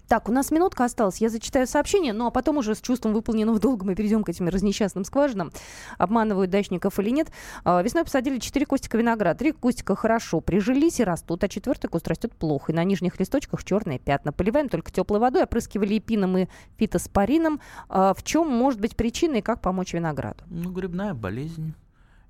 [0.08, 1.18] Так, у нас минутка осталась.
[1.18, 4.48] Я зачитаю сообщение, ну а потом уже с чувством выполненного долга мы перейдем к этим
[4.48, 5.52] разнесчастным скважинам.
[5.98, 7.28] Обманывают дачников или нет.
[7.62, 9.38] А, весной посадили 4 кустика винограда.
[9.38, 12.72] Три кустика хорошо прижились и растут, а четвертый куст растет плохо.
[12.72, 14.32] И на нижних листочках черные пятна.
[14.32, 16.46] Поливаем только теплой водой, опрыскивали эпином и
[16.78, 17.60] фитоспорином.
[17.90, 20.42] А, в чем может быть причина и как помочь винограду?
[20.48, 21.74] Ну, грибная болезнь,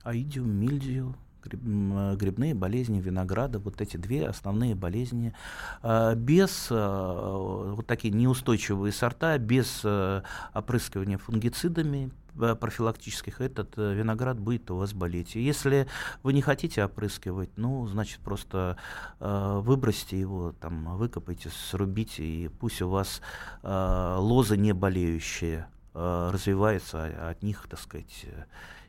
[0.03, 1.15] аидиум, мильдию,
[1.45, 5.35] грибные болезни винограда, вот эти две основные болезни.
[5.83, 10.23] А, без а, вот такие неустойчивые сорта, без а,
[10.55, 15.37] опрыскивания фунгицидами, профилактических, этот э, виноград будет у вас болеть.
[15.37, 15.89] И если
[16.23, 18.77] вы не хотите опрыскивать, ну, значит, просто
[19.21, 23.21] э, выбросьте его, там, выкопайте, срубите, и пусть у вас
[23.63, 28.27] э, лозы не болеющие э, развиваются, а от них, так сказать,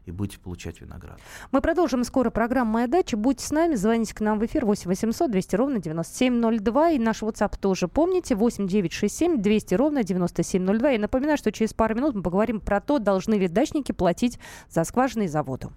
[0.10, 1.20] и будете получать виноград.
[1.52, 3.16] Мы продолжим скоро программу «Моя дача».
[3.16, 6.92] Будьте с нами, звоните к нам в эфир 8 800 200 ровно 9702.
[6.92, 10.92] И наш WhatsApp тоже помните 8 967 200 ровно 9702.
[10.92, 14.84] И напоминаю, что через пару минут мы поговорим про то, должны ли дачники платить за
[14.84, 15.72] скважины и за воду.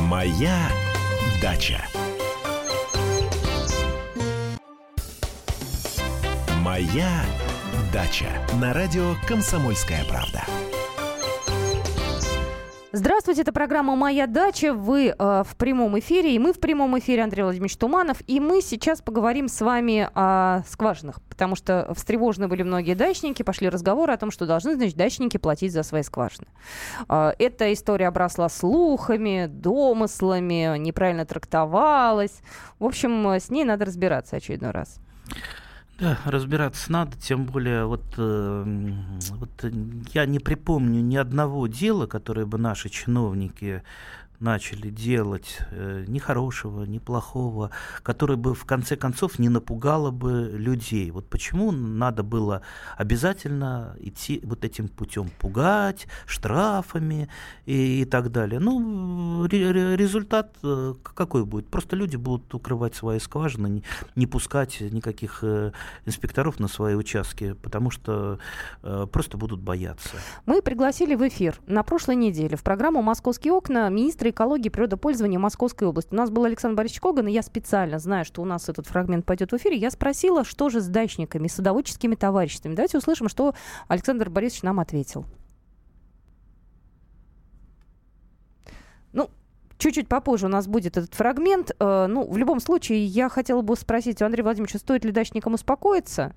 [0.00, 0.68] «Моя
[1.40, 1.80] дача».
[6.62, 7.51] «Моя дача»
[8.58, 10.40] на радио «Комсомольская правда».
[12.90, 14.72] Здравствуйте, это программа «Моя дача».
[14.72, 18.22] Вы э, в прямом эфире, и мы в прямом эфире, Андрей Владимирович Туманов.
[18.26, 23.68] И мы сейчас поговорим с вами о скважинах, потому что встревожены были многие дачники, пошли
[23.68, 26.46] разговоры о том, что должны, значит, дачники платить за свои скважины.
[27.10, 32.40] Э, эта история обросла слухами, домыслами, неправильно трактовалась.
[32.78, 34.98] В общем, с ней надо разбираться очередной раз.
[36.24, 38.64] Разбираться надо, тем более вот, э,
[39.30, 39.72] вот
[40.12, 43.82] я не припомню ни одного дела, которое бы наши чиновники
[44.42, 47.70] начали делать э, ни хорошего, ни плохого,
[48.02, 51.10] которое бы в конце концов не напугало бы людей.
[51.10, 52.62] Вот почему надо было
[52.96, 57.28] обязательно идти вот этим путем, пугать штрафами
[57.66, 58.58] и, и так далее.
[58.58, 61.68] Ну, ре, результат э, какой будет?
[61.68, 63.84] Просто люди будут укрывать свои скважины, не,
[64.16, 65.72] не пускать никаких э,
[66.04, 68.38] инспекторов на свои участки, потому что
[68.82, 70.16] э, просто будут бояться.
[70.46, 75.38] Мы пригласили в эфир на прошлой неделе в программу «Московские окна» министра экологии и природопользования
[75.38, 76.12] Московской области.
[76.12, 79.24] У нас был Александр Борисович Коган, и я специально знаю, что у нас этот фрагмент
[79.24, 79.76] пойдет в эфире.
[79.76, 82.74] Я спросила, что же с дачниками, садоводческими товариществами.
[82.74, 83.54] Давайте услышим, что
[83.88, 85.24] Александр Борисович нам ответил.
[89.12, 89.30] Ну,
[89.82, 91.72] Чуть-чуть попозже у нас будет этот фрагмент.
[91.80, 95.54] Э, ну, в любом случае, я хотела бы спросить у Андрея Владимировича, стоит ли дачникам
[95.54, 96.36] успокоиться?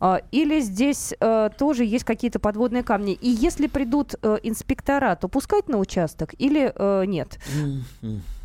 [0.00, 3.14] А, или здесь э, тоже есть какие-то подводные камни?
[3.14, 7.38] И если придут э, инспектора, то пускать на участок или э, нет?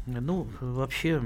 [0.05, 1.21] Ну, вообще,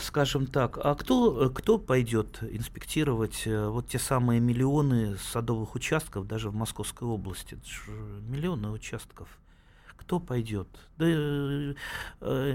[0.00, 6.54] скажем так, а кто, кто пойдет инспектировать вот те самые миллионы садовых участков даже в
[6.54, 7.54] Московской области?
[7.54, 9.28] Это же миллионы участков.
[9.96, 10.68] Кто пойдет?
[10.98, 11.06] Да,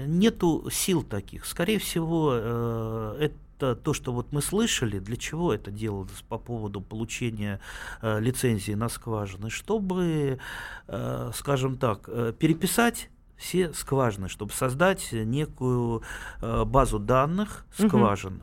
[0.06, 1.44] нету сил таких.
[1.44, 2.32] Скорее всего,
[3.18, 7.60] это это то, что вот мы слышали, для чего это делалось по поводу получения
[8.00, 10.38] э, лицензии на скважины, чтобы,
[10.88, 16.02] э, скажем так, э, переписать все скважины, чтобы создать некую
[16.40, 18.42] э, базу данных скважин.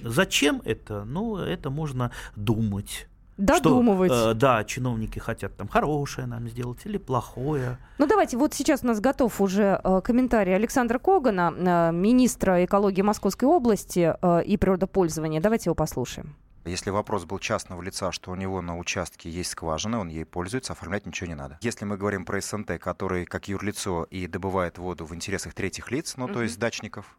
[0.00, 0.10] Угу.
[0.10, 1.04] Зачем это?
[1.04, 3.08] Ну, это можно думать.
[3.36, 4.12] Додумывать.
[4.12, 7.78] Что, э, да, чиновники хотят там хорошее нам сделать или плохое.
[7.98, 13.02] Ну давайте, вот сейчас у нас готов уже э, комментарий Александра Когана, э, министра экологии
[13.02, 15.40] Московской области э, и природопользования.
[15.40, 16.36] Давайте его послушаем.
[16.64, 20.74] Если вопрос был частного лица, что у него на участке есть скважина, он ей пользуется,
[20.74, 21.58] оформлять ничего не надо.
[21.60, 26.14] Если мы говорим про СНТ, который как юрлицо и добывает воду в интересах третьих лиц,
[26.16, 26.32] ну, mm-hmm.
[26.32, 27.18] то есть дачников,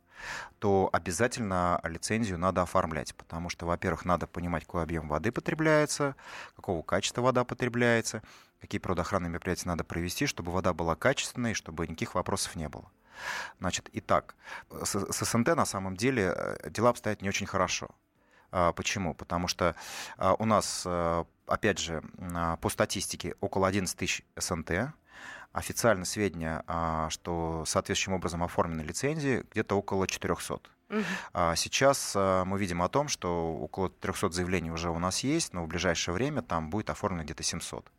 [0.59, 6.15] то обязательно лицензию надо оформлять, потому что, во-первых, надо понимать, какой объем воды потребляется,
[6.55, 8.21] какого качества вода потребляется,
[8.61, 12.89] какие природоохранные мероприятия надо провести, чтобы вода была качественной, чтобы никаких вопросов не было.
[13.59, 14.35] Значит, итак,
[14.83, 17.89] с, с СНТ на самом деле э, дела обстоят не очень хорошо.
[18.51, 19.13] А, почему?
[19.13, 19.75] Потому что
[20.17, 22.03] а, у нас, э, опять же,
[22.61, 24.93] по статистике около 11 тысяч СНТ,
[25.53, 30.59] официально сведения, а, что соответствующим образом оформлены лицензии, где-то около 400.
[30.89, 31.55] Uh-huh.
[31.55, 35.67] Сейчас мы видим о том, что около 300 заявлений уже у нас есть, но в
[35.67, 37.91] ближайшее время там будет оформлено где-то 700.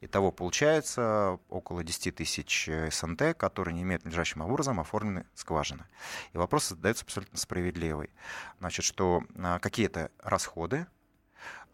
[0.00, 5.84] Итого получается около 10 тысяч СНТ, которые не имеют надлежащим образом оформлены скважины.
[6.32, 8.10] И вопрос задается абсолютно справедливый.
[8.58, 9.22] Значит, что
[9.60, 10.86] какие-то расходы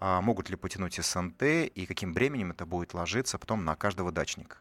[0.01, 4.59] а, могут ли потянуть СНТ и каким бременем это будет ложиться потом на каждого дачника.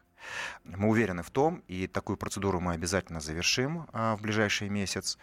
[0.64, 5.18] Мы уверены в том, и такую процедуру мы обязательно завершим а, в ближайший месяц.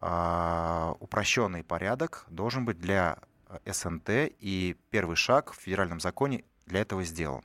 [0.00, 3.18] А, упрощенный порядок должен быть для
[3.64, 7.44] СНТ, и первый шаг в федеральном законе для этого сделан.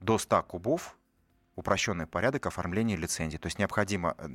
[0.00, 0.96] До 100 кубов
[1.54, 3.36] упрощенный порядок оформления лицензии.
[3.36, 4.28] То есть необходимо э,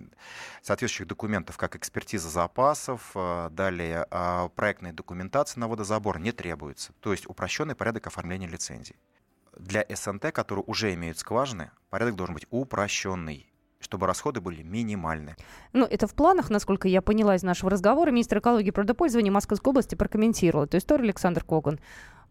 [0.62, 6.94] соответствующих документов, как экспертиза запасов, э, далее а, проектная документация на водозабор не требуется.
[7.00, 8.96] То есть упрощенный порядок оформления лицензии.
[9.60, 13.48] Для СНТ, которые уже имеют скважины, порядок должен быть упрощенный
[13.80, 15.36] чтобы расходы были минимальны.
[15.72, 18.10] Ну, это в планах, насколько я поняла из нашего разговора.
[18.10, 21.80] Министр экологии и природопользования Московской области прокомментировал эту историю Александр Коган.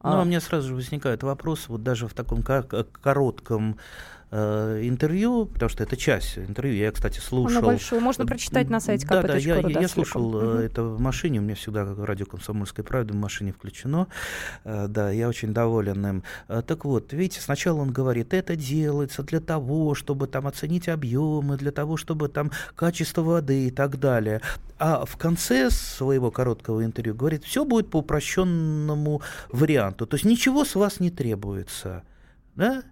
[0.03, 3.79] Ну, а, а у меня сразу же возникает вопрос, вот даже в таком коротком
[4.31, 7.59] э, интервью, потому что это часть интервью, я, кстати, слушал.
[7.59, 10.39] Оно большое, можно прочитать на сайте Да, да, я, да, я слушал угу.
[10.39, 14.09] это в машине, у меня всегда радио «Комсомольская правда» в машине включено,
[14.65, 16.23] э, да, я очень доволен им.
[16.49, 21.57] Э, так вот, видите, сначала он говорит, это делается для того, чтобы там оценить объемы,
[21.57, 24.41] для того, чтобы там качество воды и так далее.
[24.79, 30.65] А в конце своего короткого интервью говорит, все будет по упрощенному варианту, то есть ничего
[30.65, 32.03] с вас не требуется,
[32.57, 32.83] да?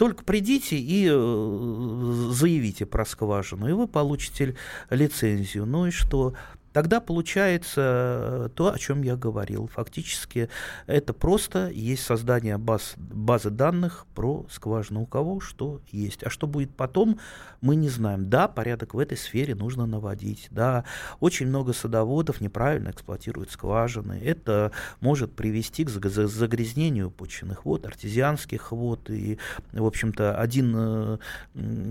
[0.00, 4.56] Только придите и э, заявите про скважину, и вы получите
[4.88, 5.66] лицензию.
[5.66, 6.32] Ну и что?
[6.72, 9.66] Тогда получается э, то, о чем я говорил.
[9.66, 10.48] Фактически
[10.86, 15.02] это просто есть создание баз, базы данных про скважину.
[15.02, 16.22] У кого что есть.
[16.22, 17.18] А что будет потом,
[17.60, 18.30] мы не знаем.
[18.30, 20.46] Да, порядок в этой сфере нужно наводить.
[20.50, 20.84] Да,
[21.18, 24.20] очень много садоводов неправильно эксплуатируют скважины.
[24.24, 29.10] Это может привести к загрязнению почвенных вод, артезианских вод.
[29.10, 29.38] И,
[29.72, 31.18] в общем-то, один, э,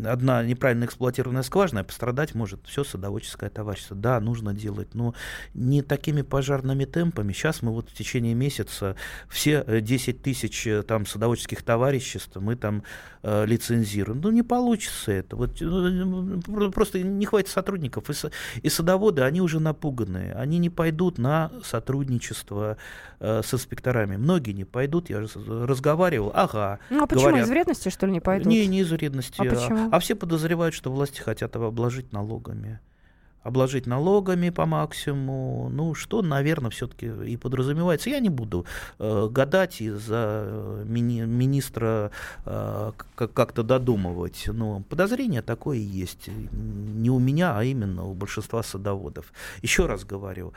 [0.06, 3.98] одна неправильно эксплуатированная скважина пострадать может все садоводческое товарищество.
[3.98, 5.14] Да, нужно делать делать, но
[5.54, 7.34] не такими пожарными темпами.
[7.34, 8.96] Сейчас мы вот в течение месяца
[9.28, 12.84] все 10 э, тысяч э, там садоводческих товариществ мы там
[13.24, 14.22] э, лицензируем.
[14.22, 15.36] Ну, не получится это.
[15.36, 18.10] Вот, ну, просто не хватит сотрудников.
[18.10, 18.14] И,
[18.62, 20.34] и садоводы, они уже напуганные.
[20.34, 22.78] Они не пойдут на сотрудничество
[23.20, 24.18] э, с инспекторами.
[24.18, 25.10] Многие не пойдут.
[25.10, 26.32] Я разговаривал.
[26.34, 26.80] Ага.
[26.90, 27.30] Ну, а почему?
[27.30, 28.48] Говорят, из вредности, что ли, не пойдут?
[28.48, 29.42] Не, не из вредности.
[29.42, 29.90] А, почему?
[29.92, 32.80] а, а все подозревают, что власти хотят обложить налогами
[33.44, 35.70] обложить налогами по максимуму.
[35.72, 38.10] Ну, что, наверное, все-таки и подразумевается.
[38.10, 38.66] Я не буду
[39.00, 42.12] э, гадать и за э, мини- министра
[42.46, 44.46] э, как-то додумывать.
[44.48, 46.30] Но подозрение такое есть.
[46.52, 49.32] Не у меня, а именно у большинства садоводов.
[49.62, 50.54] Еще раз говорю,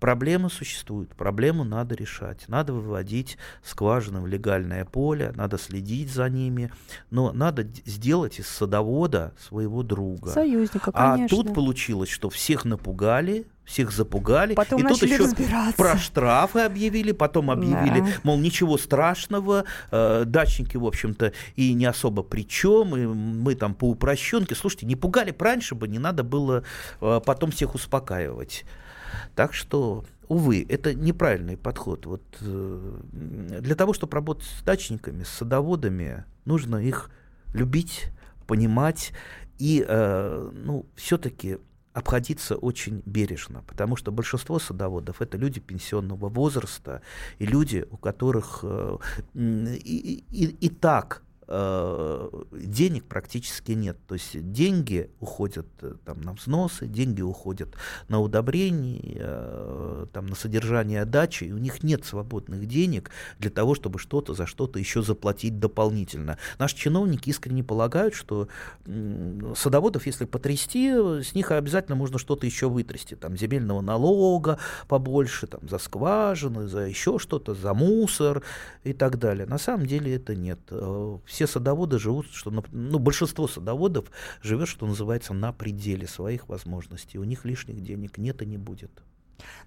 [0.00, 2.44] Проблемы существуют, проблему надо решать.
[2.48, 6.70] Надо выводить скважины в легальное поле, надо следить за ними,
[7.10, 10.30] но надо сделать из садовода своего друга.
[10.30, 11.24] Союзника, конечно.
[11.24, 14.54] А тут получилось, что всех напугали, всех запугали.
[14.54, 15.28] Потом и тут еще
[15.76, 18.06] про штрафы объявили, потом объявили, да.
[18.22, 23.74] мол, ничего страшного, э, дачники, в общем-то, и не особо при чем, и мы там
[23.74, 24.54] по упрощенке.
[24.54, 26.64] Слушайте, не пугали раньше бы, не надо было
[27.00, 28.64] э, потом всех успокаивать.
[29.34, 32.06] Так что, увы, это неправильный подход.
[32.06, 37.10] Вот, э, для того, чтобы работать с дачниками, с садоводами, нужно их
[37.52, 38.08] любить,
[38.46, 39.12] понимать
[39.58, 41.58] и э, ну, все-таки
[41.96, 47.00] обходиться очень бережно, потому что большинство садоводов это люди пенсионного возраста
[47.38, 48.98] и люди, у которых э,
[49.32, 53.96] и, и, и так денег практически нет.
[54.08, 57.68] То есть деньги уходят э, там, на взносы, деньги уходят
[58.08, 63.76] на удобрения, э, там, на содержание дачи, и у них нет свободных денег для того,
[63.76, 66.38] чтобы что-то за что-то еще заплатить дополнительно.
[66.58, 68.48] Наши чиновники искренне полагают, что
[69.54, 73.14] садоводов, если потрясти, с них обязательно можно что-то еще вытрясти.
[73.14, 78.42] Там земельного налога побольше, там, за скважины, за еще что-то, за мусор
[78.82, 79.46] и так далее.
[79.46, 80.58] На самом деле это нет.
[81.36, 84.06] Все садоводы живут, что, ну, большинство садоводов
[84.40, 87.18] живет, что называется, на пределе своих возможностей.
[87.18, 88.90] У них лишних денег нет и не будет.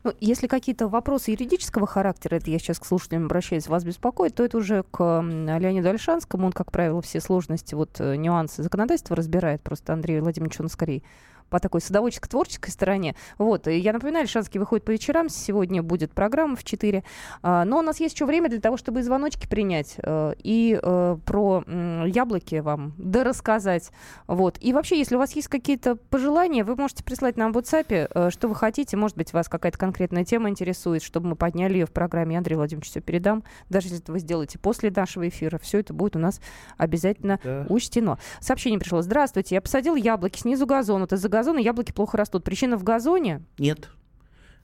[0.03, 4.43] Ну, если какие-то вопросы юридического характера, это я сейчас к слушателям обращаюсь, вас беспокоит, то
[4.43, 6.47] это уже к Леониду Альшанскому.
[6.47, 9.61] Он, как правило, все сложности, вот э, нюансы законодательства разбирает.
[9.61, 11.03] Просто Андрей Владимирович, он скорее
[11.50, 13.16] по такой садоводческо-творческой стороне.
[13.38, 17.04] Вот, и я напоминаю, Альшанский выходит по вечерам, сегодня будет программа в 4.
[17.41, 20.80] А, но у нас есть еще время для того, чтобы и звоночки принять, э, и
[20.82, 21.64] э, про
[22.06, 23.91] яблоки вам да рассказать.
[24.28, 24.58] Вот.
[24.62, 28.30] И вообще, если у вас есть какие-то пожелания, вы можете прислать нам в WhatsApp, э,
[28.30, 28.97] что вы хотите.
[28.97, 32.38] Может быть, вас какая-то конкретная тема интересует, чтобы мы подняли ее в программе.
[32.38, 33.43] Андрей Владимирович все передам.
[33.70, 36.41] Даже если это вы сделаете после нашего эфира, все это будет у нас
[36.78, 37.66] обязательно да.
[37.70, 38.18] учтено.
[38.39, 39.02] Сообщение пришло.
[39.02, 41.06] Здравствуйте, я посадил яблоки снизу газона.
[41.06, 42.44] Это за газона яблоки плохо растут.
[42.44, 43.42] Причина в газоне?
[43.58, 43.90] Нет.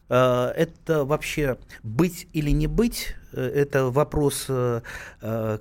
[0.09, 4.81] А, это вообще быть или не быть, э, это вопрос э,
[5.21, 5.57] э,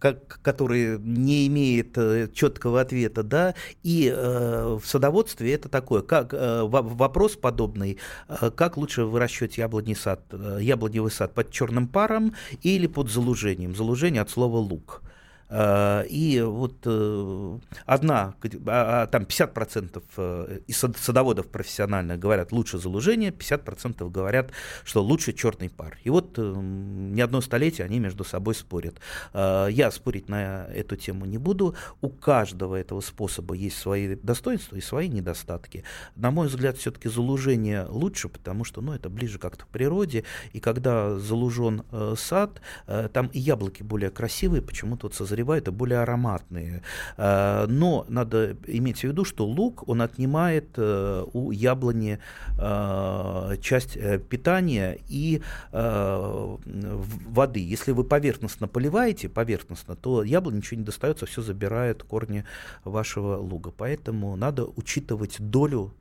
[0.00, 1.92] который не имеет
[2.32, 7.98] четкого ответа, да, и э, в садоводстве это такое, как э, вопрос подобный,
[8.28, 10.20] э, как лучше выращивать яблоневый сад,
[10.58, 15.02] яблоневый сад под черным паром или под залужением, залужение от слова лук.
[15.50, 18.34] Э, и вот э, одна,
[18.66, 24.52] а, а, там 50% э, садоводов профессиональных говорят лучше залужение, 50% говорят,
[24.84, 25.98] что лучше черный пар.
[26.04, 28.96] И вот не одно столетие они между собой спорят.
[29.34, 31.74] Я спорить на эту тему не буду.
[32.00, 35.84] У каждого этого способа есть свои достоинства и свои недостатки.
[36.16, 40.24] На мой взгляд, все-таки залужение лучше, потому что ну, это ближе как-то к природе.
[40.52, 41.84] И когда залужен
[42.16, 46.82] сад, там и яблоки более красивые, почему-то вот созревают созревают и более ароматные.
[47.16, 52.18] Э, но надо иметь в виду, что лук, он отнимает э, у яблони
[52.58, 57.60] э, часть питания и воды.
[57.60, 62.44] Если вы поверхностно поливаете, поверхностно, то яблоне ничего не достается, все забирает корни
[62.84, 63.72] вашего луга.
[63.76, 65.92] Поэтому надо учитывать долю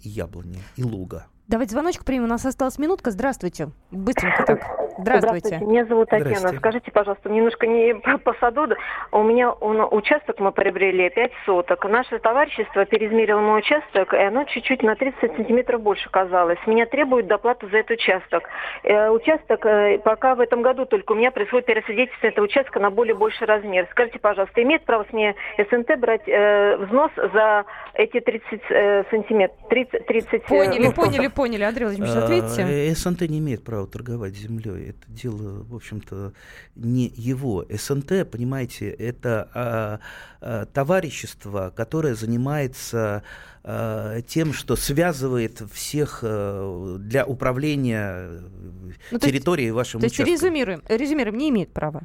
[0.00, 1.26] яблони и луга.
[1.48, 2.24] Давайте звоночек примем.
[2.24, 3.10] У нас осталась минутка.
[3.10, 3.70] Здравствуйте.
[3.90, 4.85] Быстренько так.
[4.98, 5.48] Здравствуйте.
[5.48, 5.64] Здравствуйте.
[5.64, 6.48] Меня зовут Татьяна.
[6.56, 7.94] Скажите, пожалуйста, немножко не
[8.24, 8.66] по саду.
[9.12, 11.84] У меня он, участок мы приобрели 5 соток.
[11.84, 16.58] Наше товарищество переизмерило мой участок, и оно чуть-чуть на 30 сантиметров больше казалось.
[16.66, 18.44] Меня требуют доплату за этот участок.
[18.82, 22.90] Э, участок э, пока в этом году только у меня происходит пересвидетельство этого участка на
[22.90, 23.86] более больший размер.
[23.90, 29.56] Скажите, пожалуйста, имеет право с меня СНТ брать э, взнос за эти 30 э, сантиметров?
[29.68, 32.62] 30, 30, поняли, ну, поняли, поняли, Андрей Владимирович, ответьте.
[32.62, 34.85] Э, СНТ не имеет права торговать землей.
[34.86, 36.32] Это дело, в общем-то,
[36.76, 37.66] не его.
[37.68, 40.00] СНТ, понимаете, это а,
[40.40, 43.22] а, товарищество, которое занимается
[43.64, 48.42] а, тем, что связывает всех а, для управления
[49.10, 52.02] ну, территорией есть, вашим То есть резюмируем, резюмируем, не имеет права.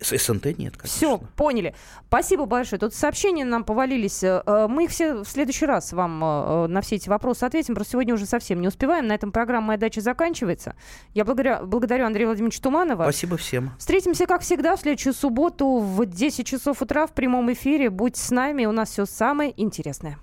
[0.00, 0.84] С СНТ нет, конечно.
[0.84, 1.74] Все, поняли.
[2.08, 2.78] Спасибо большое.
[2.80, 4.22] Тут сообщения нам повалились.
[4.22, 7.74] Э, мы их все в следующий раз вам э, на все эти вопросы ответим.
[7.74, 9.06] Просто сегодня уже совсем не успеваем.
[9.06, 10.74] На этом программа «Моя дача» заканчивается.
[11.14, 13.04] Я благодарю, благодарю Андрея Владимировича Туманова.
[13.04, 13.70] Спасибо всем.
[13.78, 17.90] Встретимся, как всегда, в следующую субботу в 10 часов утра в прямом эфире.
[17.90, 20.18] Будь с нами, у нас все самое интересное.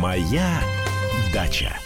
[0.00, 0.60] «Моя
[1.34, 1.76] дача».